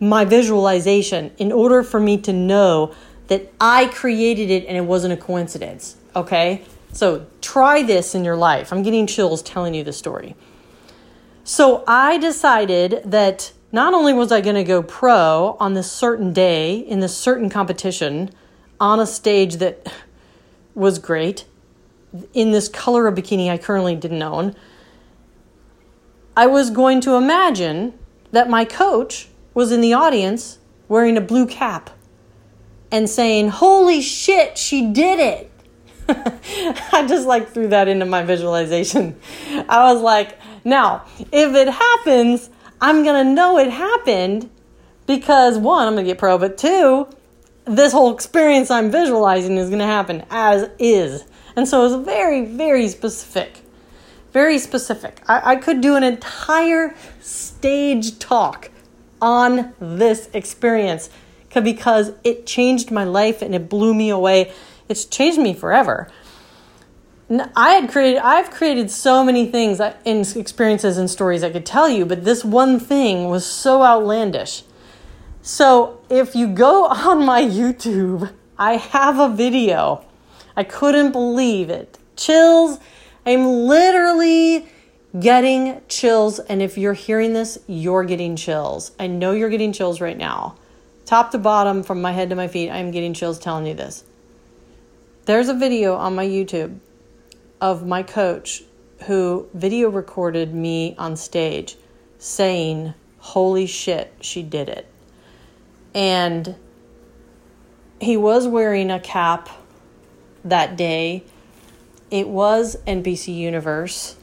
[0.00, 2.94] my visualization in order for me to know
[3.26, 5.96] that I created it and it wasn't a coincidence.
[6.14, 6.62] Okay?
[6.92, 8.72] So try this in your life.
[8.72, 10.34] I'm getting chills telling you the story.
[11.44, 16.32] So I decided that not only was I going to go pro on this certain
[16.32, 18.30] day in this certain competition
[18.80, 19.92] on a stage that
[20.74, 21.44] was great
[22.32, 24.54] in this color of bikini I currently didn't own,
[26.36, 27.98] I was going to imagine
[28.30, 31.90] that my coach was in the audience wearing a blue cap
[32.90, 35.50] and saying, Holy shit, she did it.
[36.92, 39.18] I just like threw that into my visualization.
[39.68, 44.48] I was like, now, if it happens, I'm to know it happened
[45.06, 47.08] because one, I'm to get pro, but two,
[47.68, 51.24] this whole experience I'm visualizing is going to happen as is.
[51.56, 53.60] And so it's very, very specific.
[54.32, 55.22] Very specific.
[55.28, 58.70] I, I could do an entire stage talk
[59.20, 61.10] on this experience
[61.62, 64.52] because it changed my life and it blew me away
[64.88, 66.08] it's changed me forever.
[67.54, 71.66] I had created, I've created so many things uh, in experiences and stories I could
[71.66, 74.62] tell you, but this one thing was so outlandish.
[75.48, 80.04] So if you go on my YouTube, I have a video.
[80.54, 81.96] I couldn't believe it.
[82.16, 82.78] Chills.
[83.24, 84.68] I'm literally
[85.18, 86.38] getting chills.
[86.38, 88.92] And if you're hearing this, you're getting chills.
[89.00, 90.56] I know you're getting chills right now.
[91.06, 94.04] Top to bottom, from my head to my feet, I'm getting chills telling you this.
[95.24, 96.78] There's a video on my YouTube
[97.58, 98.64] of my coach
[99.06, 101.78] who video recorded me on stage
[102.18, 104.86] saying, Holy shit, she did it.
[105.94, 106.56] And
[108.00, 109.48] he was wearing a cap
[110.44, 111.24] that day.
[112.10, 114.16] It was NPC Universe.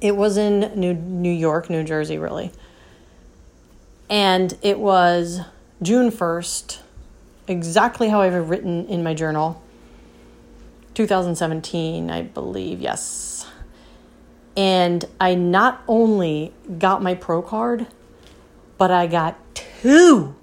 [0.00, 2.52] It was in New, New York, New Jersey, really.
[4.08, 5.40] And it was
[5.82, 6.78] June 1st,
[7.46, 9.62] exactly how I've written in my journal.
[10.94, 13.46] 2017, I believe, yes.
[14.56, 17.86] And I not only got my pro card,
[18.76, 20.34] but I got two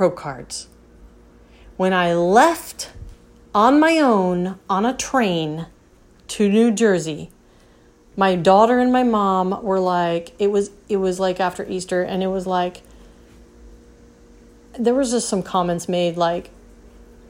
[0.00, 0.66] pro cards.
[1.76, 2.90] When I left
[3.54, 5.66] on my own on a train
[6.28, 7.28] to New Jersey,
[8.16, 12.22] my daughter and my mom were like it was it was like after Easter and
[12.22, 12.80] it was like
[14.78, 16.48] there was just some comments made like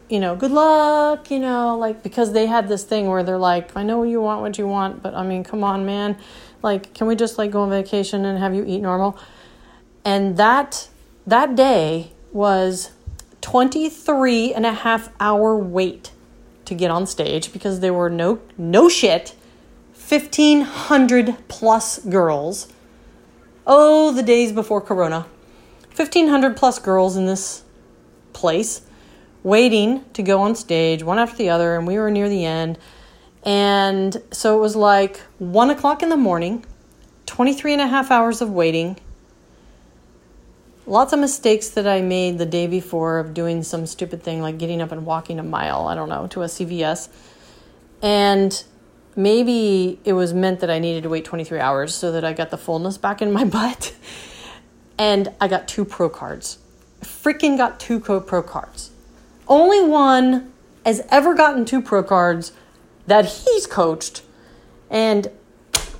[0.09, 3.77] you know, good luck, you know, like because they had this thing where they're like,
[3.77, 6.17] I know you want what you want, but I mean, come on, man.
[6.63, 9.19] Like, can we just like go on vacation and have you eat normal?
[10.05, 10.89] And that
[11.27, 12.91] that day was
[13.41, 16.13] 23 and a half hour wait
[16.65, 19.35] to get on stage because there were no no shit
[20.11, 22.73] 1500 plus girls.
[23.67, 25.27] Oh, the days before corona.
[25.95, 27.63] 1500 plus girls in this
[28.33, 28.83] place
[29.43, 32.79] waiting to go on stage, one after the other, and we were near the end.
[33.45, 36.65] And so it was like one o'clock in the morning,
[37.27, 38.99] 23 and a half hours of waiting.
[40.91, 44.59] Lots of mistakes that I made the day before of doing some stupid thing like
[44.59, 47.09] getting up and walking a mile, I don't know, to a CVS.
[48.03, 48.65] And
[49.15, 52.51] maybe it was meant that I needed to wait 23 hours so that I got
[52.51, 53.95] the fullness back in my butt.
[54.99, 56.59] and I got two pro cards.
[57.03, 58.91] Freaking got two pro cards
[59.51, 60.53] only one
[60.87, 62.53] has ever gotten two pro cards
[63.07, 64.23] that he's coached.
[64.89, 65.29] And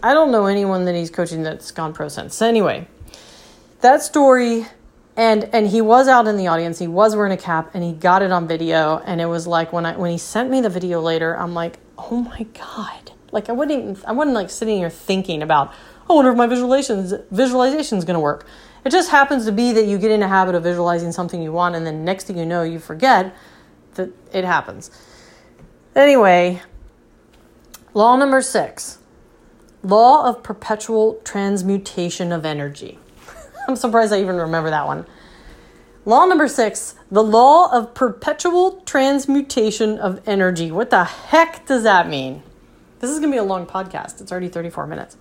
[0.03, 2.37] I don't know anyone that he's coaching that's gone pro since.
[2.37, 2.87] So anyway,
[3.81, 4.67] that story
[5.21, 6.79] and and he was out in the audience.
[6.79, 9.71] He was wearing a cap and he got it on video and it was like
[9.71, 13.51] when I when he sent me the video later, I'm like, "Oh my god." Like
[13.51, 15.75] I wouldn't even, I wasn't like sitting here thinking about,
[16.09, 18.47] "I wonder if my visualizations visualization is going to work."
[18.83, 21.53] It just happens to be that you get in a habit of visualizing something you
[21.53, 23.37] want, and then next thing you know, you forget
[23.97, 24.91] that it happens.
[25.95, 26.63] Anyway,
[27.93, 28.97] law number six
[29.83, 33.00] law of perpetual transmutation of energy.
[33.71, 35.07] I'm surprised I even remember that one.
[36.05, 40.73] Law number six the law of perpetual transmutation of energy.
[40.73, 42.43] What the heck does that mean?
[42.99, 44.21] This is going to be a long podcast.
[44.21, 45.17] It's already 34 minutes.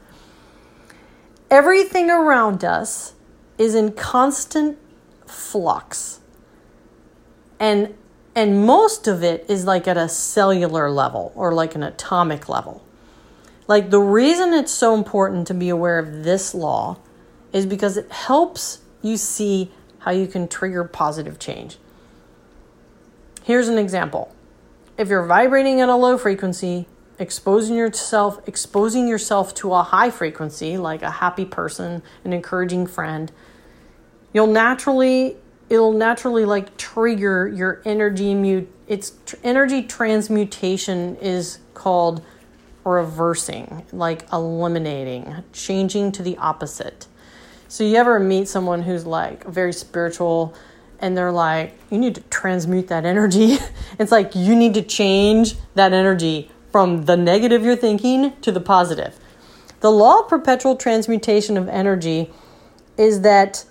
[1.52, 3.14] Everything around us
[3.60, 4.80] is in constant
[5.28, 6.20] flux.
[7.60, 7.96] And
[8.34, 12.84] and most of it is like at a cellular level or like an atomic level.
[13.68, 16.98] Like the reason it's so important to be aware of this law
[17.54, 21.78] is because it helps you see how you can trigger positive change.
[23.44, 24.34] Here's an example.
[24.98, 26.88] If you're vibrating at a low frequency,
[27.18, 33.32] exposing yourself exposing yourself to a high frequency like a happy person, an encouraging friend,
[34.34, 35.36] you'll naturally
[35.70, 42.24] it'll naturally like trigger your energy mute its tr- energy transmutation is called
[42.84, 47.08] reversing, like eliminating, changing to the opposite.
[47.70, 50.56] So you ever meet someone who's like very spiritual
[50.98, 53.60] and they're like, you need to transmute that energy.
[54.00, 58.60] it's like you need to change that energy from the negative you're thinking to the
[58.60, 59.20] positive.
[59.82, 62.32] The law of perpetual transmutation of energy
[62.98, 63.66] is that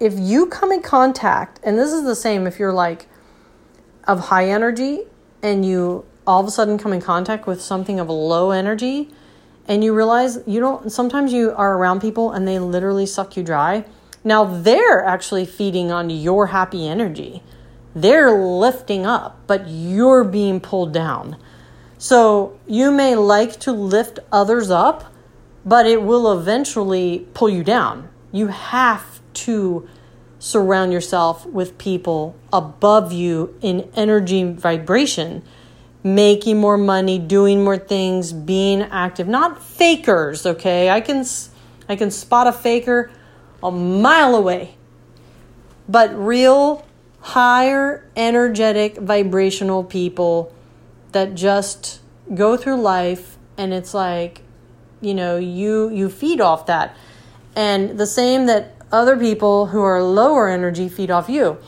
[0.00, 3.06] if you come in contact, and this is the same if you're like
[4.04, 5.02] of high energy
[5.42, 9.10] and you all of a sudden come in contact with something of low energy,
[9.66, 13.42] and you realize you don't sometimes you are around people and they literally suck you
[13.42, 13.84] dry.
[14.22, 17.42] Now they're actually feeding on your happy energy.
[17.94, 21.36] They're lifting up but you're being pulled down.
[21.98, 25.12] So you may like to lift others up
[25.64, 28.08] but it will eventually pull you down.
[28.32, 29.88] You have to
[30.38, 35.42] surround yourself with people above you in energy vibration
[36.04, 40.90] making more money, doing more things, being active, not fakers, okay?
[40.90, 41.24] I can
[41.88, 43.10] I can spot a faker
[43.62, 44.76] a mile away.
[45.88, 46.86] But real
[47.20, 50.54] higher energetic vibrational people
[51.12, 52.00] that just
[52.34, 54.42] go through life and it's like
[55.00, 56.96] you know, you you feed off that.
[57.54, 61.58] And the same that other people who are lower energy feed off you.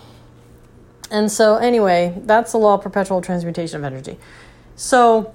[1.11, 4.19] And so, anyway, that's the law of perpetual transmutation of energy.
[4.75, 5.33] So,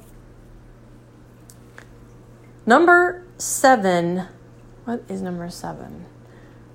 [2.66, 4.28] number seven,
[4.86, 6.06] what is number seven?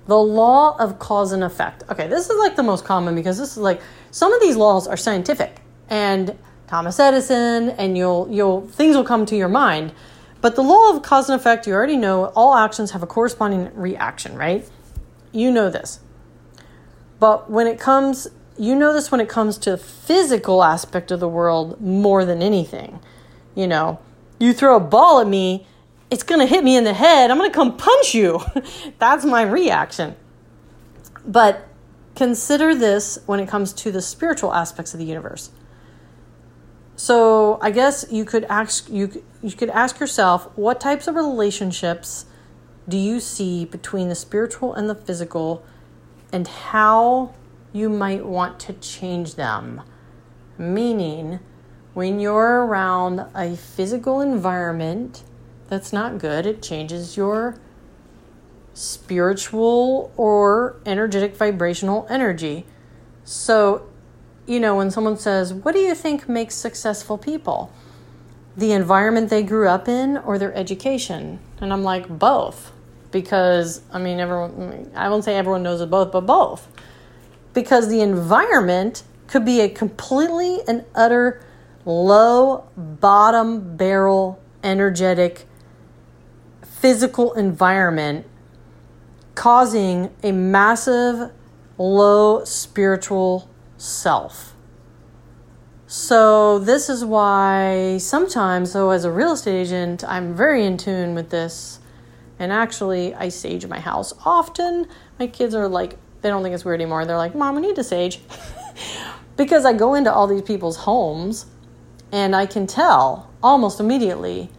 [0.07, 1.83] The law of cause and effect.
[1.89, 4.87] Okay, this is like the most common because this is like some of these laws
[4.87, 5.57] are scientific
[5.89, 6.37] and
[6.67, 9.93] Thomas Edison and you'll you'll things will come to your mind.
[10.39, 13.69] But the law of cause and effect, you already know all actions have a corresponding
[13.75, 14.67] reaction, right?
[15.31, 15.99] You know this.
[17.19, 18.27] But when it comes
[18.57, 22.99] you know this when it comes to physical aspect of the world more than anything.
[23.55, 23.99] You know,
[24.39, 25.65] you throw a ball at me,
[26.09, 27.31] it's going to hit me in the head.
[27.31, 28.41] I'm going to come punch you.
[28.99, 30.15] That's my reaction.
[31.25, 31.67] But
[32.15, 35.51] consider this when it comes to the spiritual aspects of the universe.
[36.95, 42.25] So, I guess you could ask you you could ask yourself what types of relationships
[42.89, 45.63] do you see between the spiritual and the physical
[46.33, 47.35] and how
[47.77, 49.81] you might want to change them.
[50.57, 51.39] Meaning,
[51.93, 55.23] when you're around a physical environment
[55.67, 57.59] that's not good, it changes your
[58.73, 62.65] spiritual or energetic vibrational energy.
[63.23, 63.87] So,
[64.45, 67.71] you know, when someone says, What do you think makes successful people?
[68.55, 71.39] The environment they grew up in or their education?
[71.59, 72.71] And I'm like, Both.
[73.11, 76.67] Because, I mean, everyone, I won't say everyone knows it both, but both
[77.57, 81.43] because the environment could be a completely and utter
[81.85, 85.47] low bottom barrel energetic
[86.61, 88.27] physical environment
[89.33, 91.31] causing a massive
[91.79, 94.53] low spiritual self.
[95.87, 101.15] So, this is why sometimes, though, as a real estate agent, I'm very in tune
[101.15, 101.79] with this.
[102.37, 104.85] And actually, I sage my house often.
[105.17, 105.97] My kids are like
[106.27, 107.05] they don't think it's weird anymore.
[107.05, 108.19] They're like, Mom, we need to sage.
[109.37, 111.45] because I go into all these people's homes
[112.11, 114.49] and I can tell almost immediately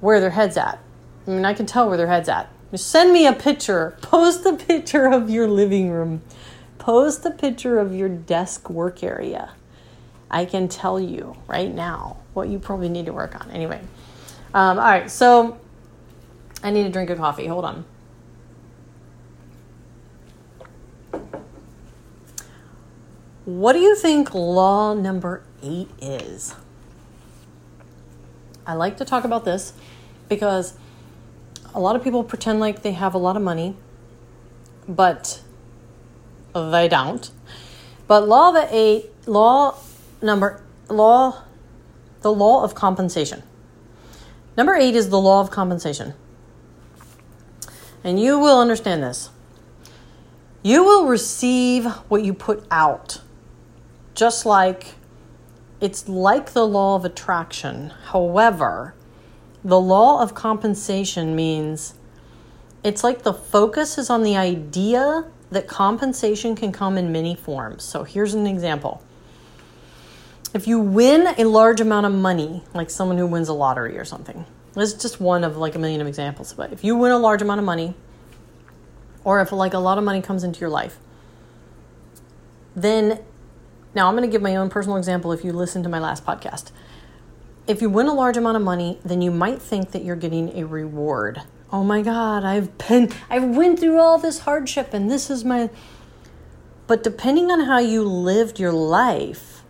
[0.00, 0.78] where their head's at.
[1.26, 2.50] I mean, I can tell where their head's at.
[2.74, 3.96] Send me a picture.
[4.02, 6.20] Post a picture of your living room.
[6.76, 9.54] Post a picture of your desk work area.
[10.30, 13.50] I can tell you right now what you probably need to work on.
[13.50, 13.80] Anyway,
[14.52, 15.58] um, all right, so
[16.62, 17.46] I need to drink a coffee.
[17.46, 17.86] Hold on.
[23.44, 26.54] What do you think law number eight is?
[28.64, 29.72] I like to talk about this
[30.28, 30.74] because
[31.74, 33.74] a lot of people pretend like they have a lot of money,
[34.88, 35.42] but
[36.54, 37.30] they don't.
[38.06, 39.76] But law of eight, law
[40.20, 41.42] number, law,
[42.20, 43.42] the law of compensation.
[44.56, 46.14] Number eight is the law of compensation.
[48.04, 49.30] And you will understand this.
[50.62, 53.20] You will receive what you put out,
[54.14, 54.94] just like
[55.80, 57.92] it's like the law of attraction.
[58.06, 58.94] However,
[59.64, 61.94] the law of compensation means
[62.84, 67.82] it's like the focus is on the idea that compensation can come in many forms.
[67.82, 69.02] So here's an example.
[70.54, 74.04] If you win a large amount of money, like someone who wins a lottery or
[74.04, 74.44] something,
[74.74, 76.52] this is just one of like a million of examples.
[76.52, 77.94] But if you win a large amount of money,
[79.24, 80.98] or if like a lot of money comes into your life,
[82.74, 83.20] then
[83.94, 86.24] now I'm going to give my own personal example if you listen to my last
[86.24, 86.70] podcast.
[87.66, 90.58] If you win a large amount of money, then you might think that you're getting
[90.58, 91.42] a reward.
[91.70, 95.70] Oh my god, I've been I've went through all this hardship and this is my
[96.86, 99.62] But depending on how you lived your life,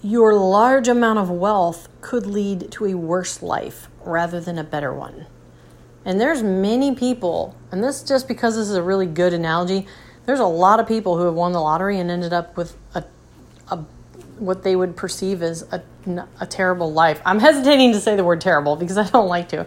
[0.00, 4.94] your large amount of wealth could lead to a worse life rather than a better
[4.94, 5.26] one.
[6.08, 9.86] And there's many people, and this just because this is a really good analogy,
[10.24, 13.04] there's a lot of people who have won the lottery and ended up with a,
[13.70, 13.84] a
[14.38, 15.82] what they would perceive as a,
[16.40, 17.20] a terrible life.
[17.26, 19.66] I'm hesitating to say the word terrible because I don't like to.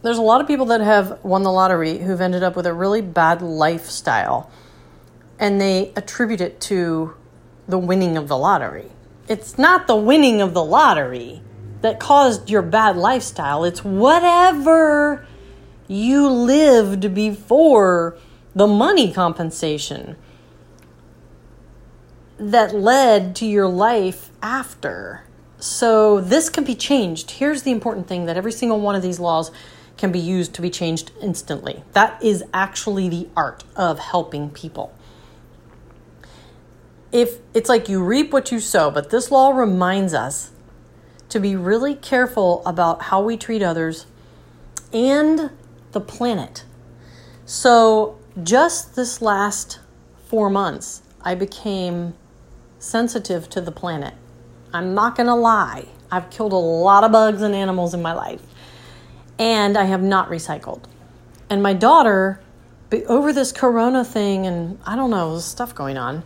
[0.00, 2.72] There's a lot of people that have won the lottery who've ended up with a
[2.72, 4.50] really bad lifestyle
[5.38, 7.14] and they attribute it to
[7.68, 8.90] the winning of the lottery.
[9.28, 11.42] It's not the winning of the lottery
[11.84, 13.62] that caused your bad lifestyle.
[13.62, 15.26] It's whatever
[15.86, 18.16] you lived before
[18.54, 20.16] the money compensation
[22.38, 25.24] that led to your life after.
[25.58, 27.32] So this can be changed.
[27.32, 29.50] Here's the important thing that every single one of these laws
[29.98, 31.82] can be used to be changed instantly.
[31.92, 34.94] That is actually the art of helping people
[37.12, 40.50] if it's like you reap what you sow, but this law reminds us
[41.34, 44.06] to be really careful about how we treat others
[44.92, 45.50] and
[45.90, 46.64] the planet.
[47.44, 49.80] So, just this last
[50.28, 52.14] four months, I became
[52.78, 54.14] sensitive to the planet.
[54.72, 58.12] I'm not going to lie, I've killed a lot of bugs and animals in my
[58.12, 58.42] life,
[59.36, 60.84] and I have not recycled.
[61.50, 62.40] And my daughter,
[63.08, 66.22] over this corona thing, and I don't know, stuff going on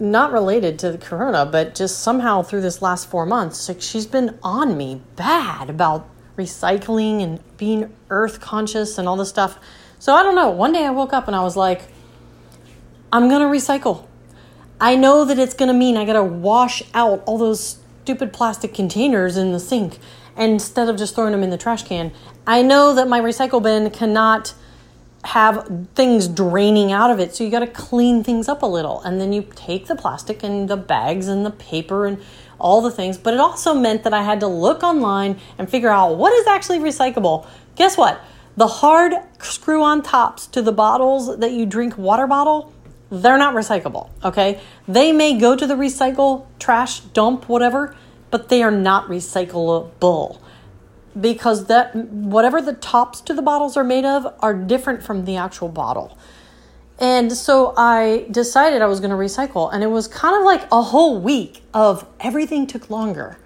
[0.00, 4.06] not related to the corona, but just somehow through this last four months, like she's
[4.06, 9.58] been on me bad about recycling and being earth conscious and all this stuff.
[9.98, 10.50] So I don't know.
[10.50, 11.82] One day I woke up and I was like,
[13.12, 14.06] I'm going to recycle.
[14.80, 18.32] I know that it's going to mean I got to wash out all those stupid
[18.32, 19.98] plastic containers in the sink
[20.36, 22.12] instead of just throwing them in the trash can.
[22.46, 24.54] I know that my recycle bin cannot
[25.24, 27.34] have things draining out of it.
[27.34, 29.00] So you got to clean things up a little.
[29.02, 32.18] And then you take the plastic and the bags and the paper and
[32.58, 33.18] all the things.
[33.18, 36.46] But it also meant that I had to look online and figure out what is
[36.46, 37.46] actually recyclable.
[37.76, 38.20] Guess what?
[38.56, 42.72] The hard screw on tops to the bottles that you drink water bottle,
[43.10, 44.60] they're not recyclable, okay?
[44.86, 47.96] They may go to the recycle, trash, dump, whatever,
[48.30, 49.90] but they are not recyclable
[51.20, 55.36] because that whatever the tops to the bottles are made of are different from the
[55.36, 56.16] actual bottle.
[56.98, 60.66] And so I decided I was going to recycle and it was kind of like
[60.70, 63.38] a whole week of everything took longer.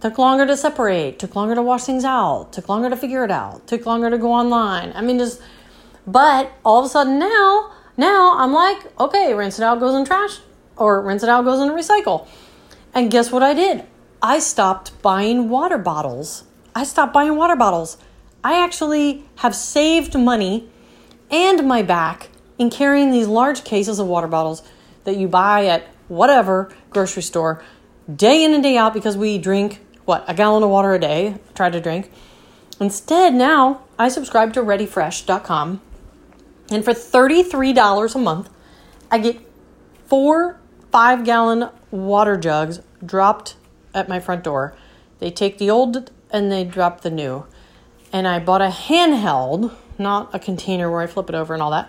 [0.00, 3.30] Took longer to separate, took longer to wash things out, took longer to figure it
[3.30, 4.92] out, took longer to go online.
[4.94, 5.40] I mean just
[6.06, 10.04] but all of a sudden now, now I'm like, okay, rinse it out goes in
[10.04, 10.40] trash
[10.76, 12.26] or rinse it out goes in recycle.
[12.92, 13.84] And guess what I did?
[14.22, 17.96] I stopped buying water bottles I stopped buying water bottles.
[18.42, 20.68] I actually have saved money
[21.30, 24.62] and my back in carrying these large cases of water bottles
[25.04, 27.62] that you buy at whatever grocery store
[28.14, 31.36] day in and day out because we drink what a gallon of water a day
[31.54, 32.12] try to drink
[32.78, 35.80] instead now i subscribe to readyfresh.com
[36.70, 38.50] and for $33 a month
[39.10, 39.40] i get
[40.06, 40.58] four
[40.92, 43.56] five gallon water jugs dropped
[43.94, 44.76] at my front door
[45.20, 47.46] they take the old and they dropped the new.
[48.12, 51.70] And I bought a handheld, not a container where I flip it over and all
[51.70, 51.88] that.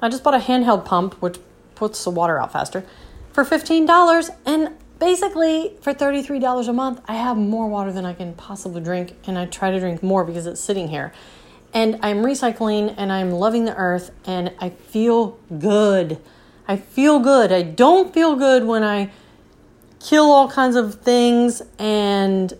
[0.00, 1.38] I just bought a handheld pump, which
[1.74, 2.84] puts the water out faster,
[3.32, 4.30] for $15.
[4.44, 9.14] And basically, for $33 a month, I have more water than I can possibly drink.
[9.26, 11.12] And I try to drink more because it's sitting here.
[11.72, 16.18] And I'm recycling and I'm loving the earth and I feel good.
[16.66, 17.52] I feel good.
[17.52, 19.10] I don't feel good when I
[20.00, 22.54] kill all kinds of things and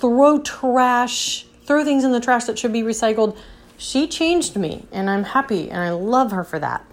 [0.00, 3.36] throw trash, throw things in the trash that should be recycled.
[3.76, 6.84] she changed me, and I'm happy and I love her for that.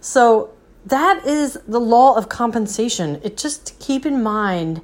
[0.00, 0.50] So,
[0.86, 3.20] that is the law of compensation.
[3.24, 4.82] It just keep in mind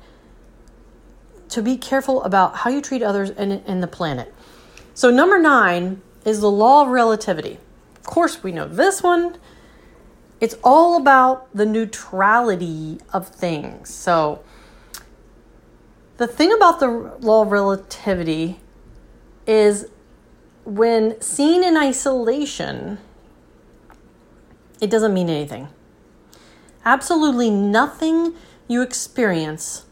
[1.48, 4.34] to be careful about how you treat others and, and the planet.
[4.94, 7.58] So, number nine is the law of relativity.
[7.96, 9.36] Of course, we know this one.
[10.40, 13.94] It's all about the neutrality of things.
[13.94, 14.42] So,
[16.22, 18.60] the thing about the law of relativity
[19.44, 19.88] is
[20.64, 22.98] when seen in isolation,
[24.80, 25.66] it doesn't mean anything.
[26.84, 28.34] Absolutely nothing
[28.68, 29.84] you experience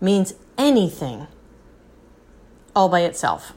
[0.00, 1.26] means anything
[2.76, 3.52] all by itself.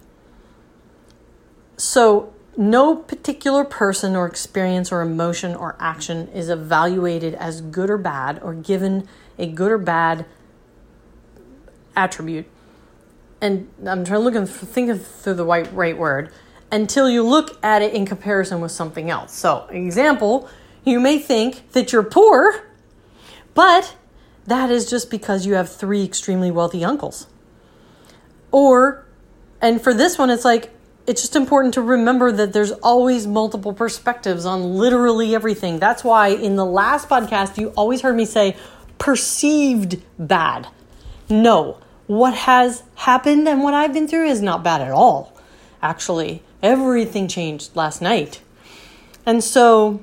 [1.78, 8.00] So, no particular person or experience or emotion or action is evaluated as good or
[8.00, 9.08] bad or given
[9.38, 10.26] a good or bad
[11.96, 12.46] attribute.
[13.42, 16.32] And I'm trying to look and think through the right, right word
[16.72, 19.34] until you look at it in comparison with something else.
[19.34, 20.50] So, example,
[20.84, 22.64] you may think that you're poor
[23.56, 23.96] but
[24.46, 27.26] that is just because you have three extremely wealthy uncles.
[28.52, 29.06] Or,
[29.60, 30.72] and for this one, it's like,
[31.08, 35.80] it's just important to remember that there's always multiple perspectives on literally everything.
[35.80, 38.56] That's why in the last podcast, you always heard me say
[38.98, 40.68] perceived bad.
[41.30, 45.34] No, what has happened and what I've been through is not bad at all.
[45.82, 48.42] Actually, everything changed last night.
[49.26, 50.02] And so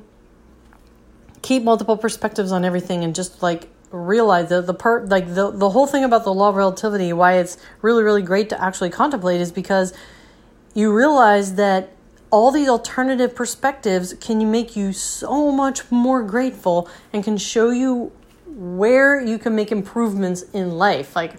[1.42, 5.70] keep multiple perspectives on everything and just like realize that the part like the, the
[5.70, 9.40] whole thing about the law of relativity why it's really really great to actually contemplate
[9.40, 9.92] is because
[10.72, 11.90] you realize that
[12.30, 18.11] all these alternative perspectives can make you so much more grateful and can show you
[18.46, 21.34] where you can make improvements in life like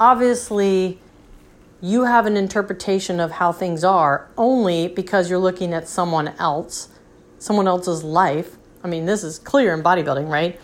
[0.00, 0.98] obviously
[1.80, 6.88] you have an interpretation of how things are only because you're looking at someone else
[7.38, 10.60] someone else's life I mean, this is clear in bodybuilding, right?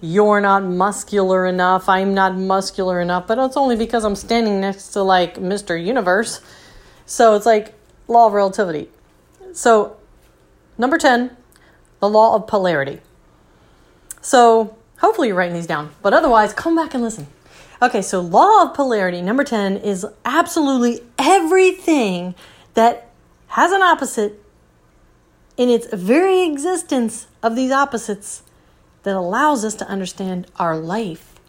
[0.00, 1.88] You're not muscular enough.
[1.88, 5.82] I'm not muscular enough, but it's only because I'm standing next to like Mr.
[5.82, 6.40] Universe.
[7.06, 7.74] So it's like
[8.08, 8.88] law of relativity.
[9.52, 9.96] So,
[10.78, 11.36] number 10,
[12.00, 13.00] the law of polarity.
[14.22, 17.26] So, hopefully you're writing these down, but otherwise, come back and listen.
[17.82, 22.36] Okay, so law of polarity, number 10, is absolutely everything
[22.74, 23.08] that
[23.48, 24.40] has an opposite
[25.56, 28.44] in its very existence of these opposites
[29.02, 31.40] that allows us to understand our life.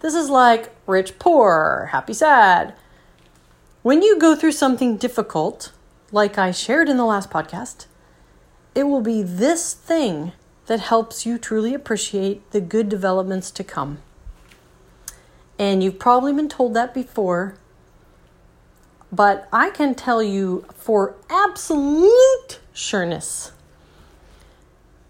[0.00, 2.74] This is like rich, poor, happy, sad.
[3.82, 5.70] When you go through something difficult,
[6.10, 7.86] like I shared in the last podcast,
[8.74, 10.32] it will be this thing
[10.66, 13.98] that helps you truly appreciate the good developments to come.
[15.58, 17.56] And you've probably been told that before,
[19.12, 23.52] but I can tell you for absolute sureness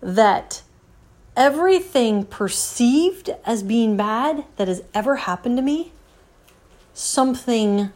[0.03, 0.63] that
[1.37, 5.93] everything perceived as being bad that has ever happened to me,
[6.93, 7.91] something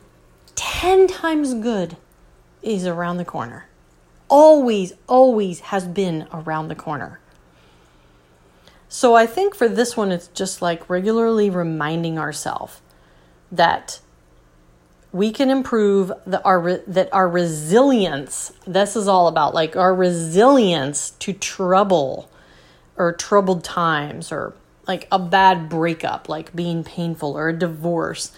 [0.55, 1.97] 10 times good
[2.63, 3.67] is around the corner.
[4.29, 7.21] Always, always has been around the corner.
[8.89, 12.81] So I think for this one, it's just like regularly reminding ourselves
[13.53, 14.01] that
[15.13, 21.13] we can improve the, our that our resilience this is all about like our resilience
[21.13, 22.31] to trouble
[22.97, 24.53] or troubled times or
[24.87, 28.33] like a bad breakup like being painful or a divorce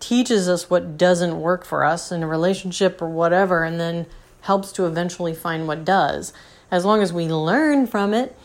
[0.00, 4.06] teaches us what doesn't work for us in a relationship or whatever and then
[4.42, 6.32] helps to eventually find what does.
[6.70, 8.36] As long as we learn from it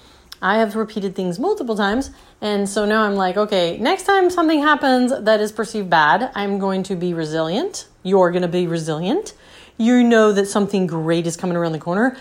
[0.41, 2.09] I have repeated things multiple times.
[2.41, 6.57] And so now I'm like, okay, next time something happens that is perceived bad, I'm
[6.57, 7.87] going to be resilient.
[8.01, 9.33] You're going to be resilient.
[9.77, 12.17] You know that something great is coming around the corner.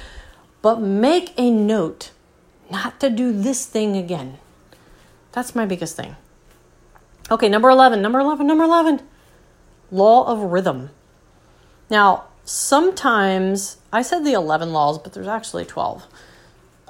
[0.63, 2.11] But make a note
[2.71, 4.39] not to do this thing again.
[5.33, 6.17] That's my biggest thing.
[7.31, 9.01] Okay, number 11, number 11, number 11.
[9.91, 10.91] Law of rhythm.
[11.89, 16.07] Now, sometimes I said the 11 laws, but there's actually 12.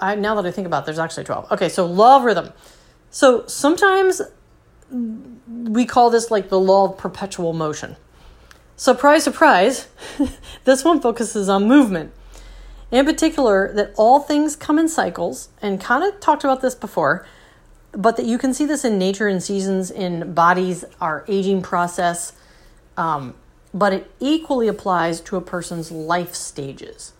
[0.00, 1.52] I now that I think about it, there's actually 12.
[1.52, 2.52] Okay, so law of rhythm.
[3.10, 4.22] So sometimes
[4.90, 7.96] we call this like the law of perpetual motion.
[8.76, 9.88] Surprise, surprise,
[10.64, 12.12] this one focuses on movement.
[12.90, 17.26] In particular, that all things come in cycles, and kind of talked about this before,
[17.92, 22.32] but that you can see this in nature and seasons, in bodies, our aging process,
[22.96, 23.34] um,
[23.72, 27.12] but it equally applies to a person's life stages.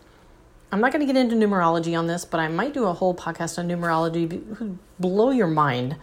[0.71, 3.13] I'm not going to get into numerology on this, but I might do a whole
[3.13, 5.97] podcast on numerology, blow your mind.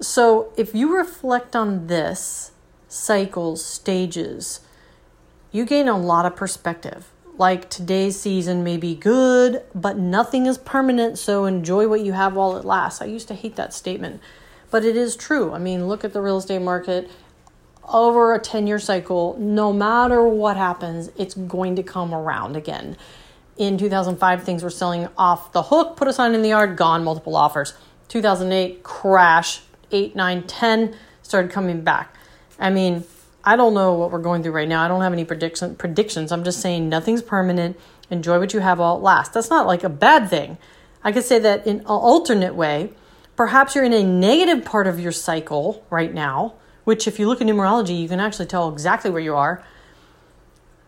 [0.00, 2.52] So, if you reflect on this
[2.88, 4.60] cycles, stages,
[5.52, 7.08] you gain a lot of perspective.
[7.38, 12.34] like today's season may be good, but nothing is permanent, so enjoy what you have
[12.34, 13.00] while it lasts.
[13.00, 14.20] I used to hate that statement,
[14.70, 15.54] but it is true.
[15.54, 17.08] I mean, look at the real estate market
[17.92, 22.96] over a 10 year cycle, no matter what happens, it's going to come around again.
[23.56, 27.04] In 2005, things were selling off the hook, put a sign in the yard, gone,
[27.04, 27.74] multiple offers.
[28.08, 32.16] 2008, crash, 8, 9, 10, started coming back.
[32.58, 33.04] I mean,
[33.44, 34.82] I don't know what we're going through right now.
[34.84, 36.32] I don't have any prediction, predictions.
[36.32, 37.78] I'm just saying nothing's permanent.
[38.10, 39.32] Enjoy what you have while it lasts.
[39.34, 40.58] That's not like a bad thing.
[41.02, 42.92] I could say that in an alternate way,
[43.36, 47.40] perhaps you're in a negative part of your cycle right now, which, if you look
[47.40, 49.64] at numerology, you can actually tell exactly where you are.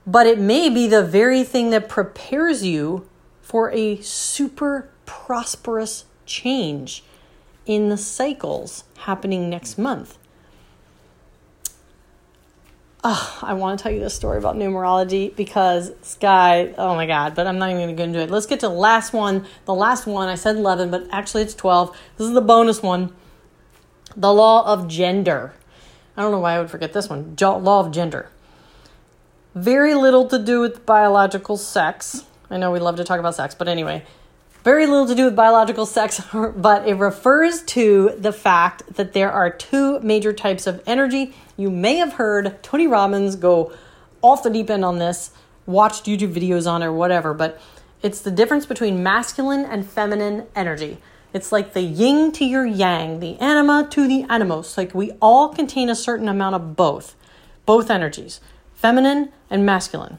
[0.06, 3.08] But it may be the very thing that prepares you
[3.40, 7.04] for a super prosperous change
[7.66, 10.18] in the cycles happening next month.
[13.04, 17.34] Oh, I want to tell you this story about numerology because Sky, oh my God,
[17.34, 18.30] but I'm not even going to go into it.
[18.30, 19.44] Let's get to the last one.
[19.64, 21.96] The last one, I said 11, but actually it's 12.
[22.16, 23.12] This is the bonus one
[24.16, 25.54] the law of gender.
[26.16, 27.34] I don't know why I would forget this one.
[27.40, 28.28] Law of gender.
[29.54, 32.24] Very little to do with biological sex.
[32.48, 34.02] I know we love to talk about sex, but anyway,
[34.64, 36.22] very little to do with biological sex,
[36.56, 41.34] but it refers to the fact that there are two major types of energy.
[41.58, 43.74] You may have heard Tony Robbins go
[44.22, 45.32] off the deep end on this,
[45.66, 47.60] watched YouTube videos on it or whatever, but
[48.02, 50.96] it's the difference between masculine and feminine energy.
[51.34, 54.78] It's like the yin to your yang, the anima to the animus.
[54.78, 57.16] Like we all contain a certain amount of both,
[57.66, 58.40] both energies,
[58.82, 60.18] feminine and masculine.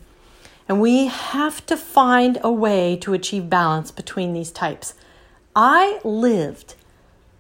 [0.70, 4.94] And we have to find a way to achieve balance between these types.
[5.54, 6.76] I lived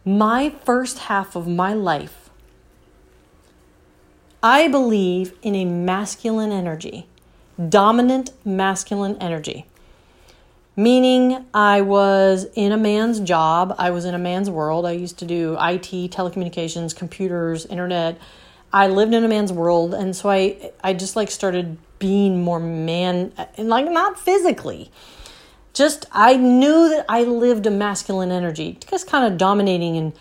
[0.03, 2.29] my first half of my life,
[4.43, 7.07] I believe in a masculine energy,
[7.69, 9.65] dominant masculine energy.
[10.75, 14.85] Meaning, I was in a man's job, I was in a man's world.
[14.85, 18.17] I used to do IT, telecommunications, computers, internet.
[18.73, 22.59] I lived in a man's world, and so I, I just like started being more
[22.59, 24.91] man and like not physically.
[25.73, 30.13] Just i knew that i lived a masculine energy just kind of dominating and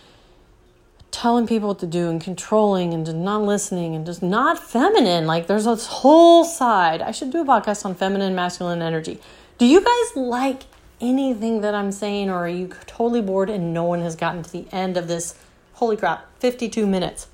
[1.12, 5.26] telling people what to do and controlling and just not listening and just not feminine.
[5.26, 7.02] Like there's this whole side.
[7.02, 9.20] I should do a podcast on feminine masculine energy.
[9.58, 10.62] Do you guys like
[11.00, 14.50] anything that i'm saying or are you totally bored and no one has gotten to
[14.50, 15.34] the end of this?
[15.74, 17.28] Holy crap 52 minutes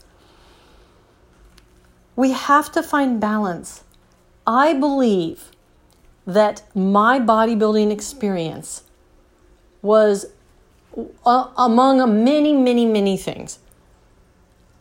[2.18, 3.84] we have to find balance.
[4.44, 5.52] I believe
[6.26, 8.82] that my bodybuilding experience
[9.82, 10.26] was
[11.24, 13.60] uh, among many, many, many things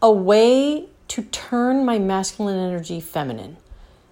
[0.01, 3.57] a way to turn my masculine energy feminine.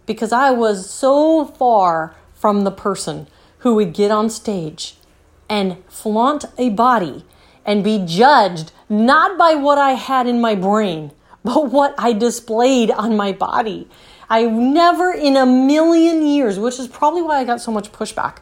[0.05, 3.25] Because I was so far from the person
[3.59, 4.97] who would get on stage
[5.49, 7.25] and flaunt a body
[7.65, 11.09] and be judged not by what I had in my brain,
[11.45, 13.87] but what I displayed on my body.
[14.29, 18.37] I never in a million years, which is probably why I got so much pushback,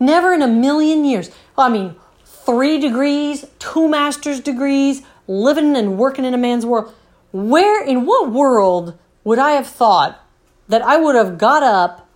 [0.00, 6.24] never in a million years, I mean, three degrees, two master's degrees, living and working
[6.24, 6.92] in a man's world.
[7.30, 10.20] Where, in what world would I have thought
[10.68, 12.08] that I would have got up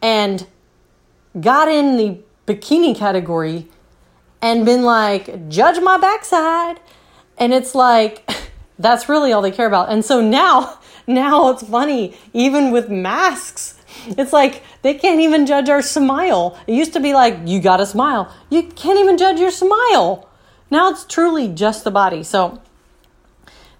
[0.00, 0.46] and
[1.38, 3.68] got in the bikini category
[4.40, 6.80] and been like, judge my backside?
[7.36, 8.28] And it's like,
[8.78, 9.90] that's really all they care about.
[9.90, 13.74] And so now now it's funny, even with masks.
[14.06, 16.58] It's like they can't even judge our smile.
[16.66, 18.32] It used to be like, you got to smile.
[18.50, 20.28] You can't even judge your smile.
[20.70, 22.22] Now it's truly just the body.
[22.22, 22.60] So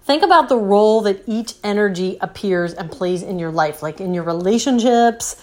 [0.03, 4.13] think about the role that each energy appears and plays in your life, like in
[4.13, 5.41] your relationships,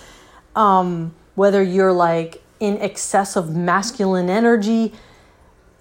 [0.57, 4.93] um, whether you're like in excess of masculine energy.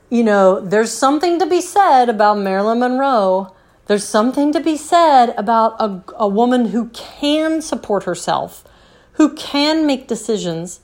[0.09, 3.54] You know, there's something to be said about Marilyn Monroe
[3.87, 8.63] there's something to be said about a, a woman who can support herself,
[9.13, 10.79] who can make decisions,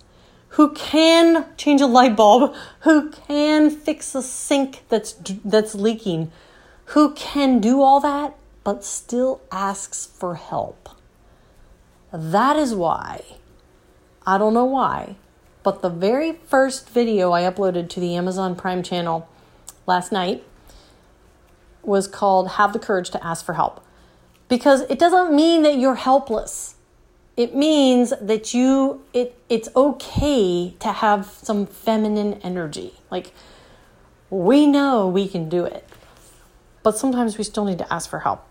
[0.50, 6.32] who can change a light bulb, who can fix a sink that's that's leaking,
[6.86, 10.90] who can do all that but still asks for help.
[12.14, 13.24] That is why
[14.28, 15.16] I don't know why,
[15.64, 19.28] but the very first video I uploaded to the Amazon Prime channel
[19.88, 20.44] last night
[21.84, 23.86] was called Have the Courage to Ask for Help.
[24.48, 26.76] Because it doesn't mean that you're helpless.
[27.38, 32.94] It means that you it it's okay to have some feminine energy.
[33.10, 33.32] Like
[34.30, 35.88] we know we can do it.
[36.84, 38.46] But sometimes we still need to ask for help.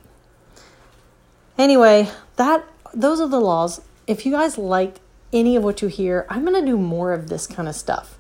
[1.58, 2.64] Anyway, that
[2.94, 3.82] those are the laws.
[4.06, 5.00] If you guys like
[5.32, 8.16] any of what you hear, I'm going to do more of this kind of stuff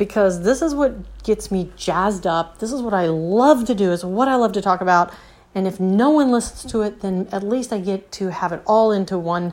[0.00, 2.58] because this is what gets me jazzed up.
[2.58, 5.12] This is what I love to do, is what I love to talk about.
[5.54, 8.62] And if no one listens to it, then at least I get to have it
[8.66, 9.52] all into one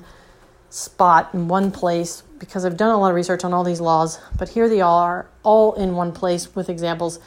[0.70, 4.20] spot in one place because I've done a lot of research on all these laws,
[4.38, 7.20] but here they are, all in one place with examples.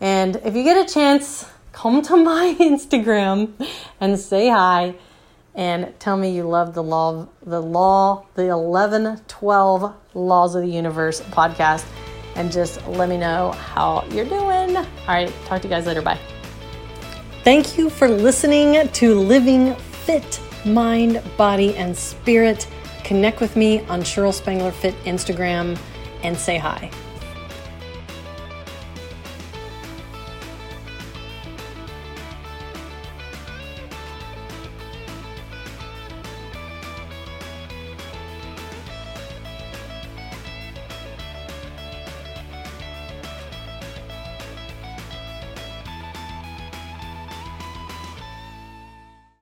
[0.00, 3.52] And if you get a chance, come to my Instagram
[4.00, 4.94] and say hi
[5.54, 10.68] and tell me you love the law the law the 11 12 laws of the
[10.68, 11.84] universe podcast
[12.36, 14.76] and just let me know how you're doing.
[14.76, 16.18] All right talk to you guys later bye.
[17.44, 22.68] Thank you for listening to living fit mind body and spirit.
[23.04, 25.78] Connect with me on cheryl spangler fit instagram
[26.22, 26.90] and say hi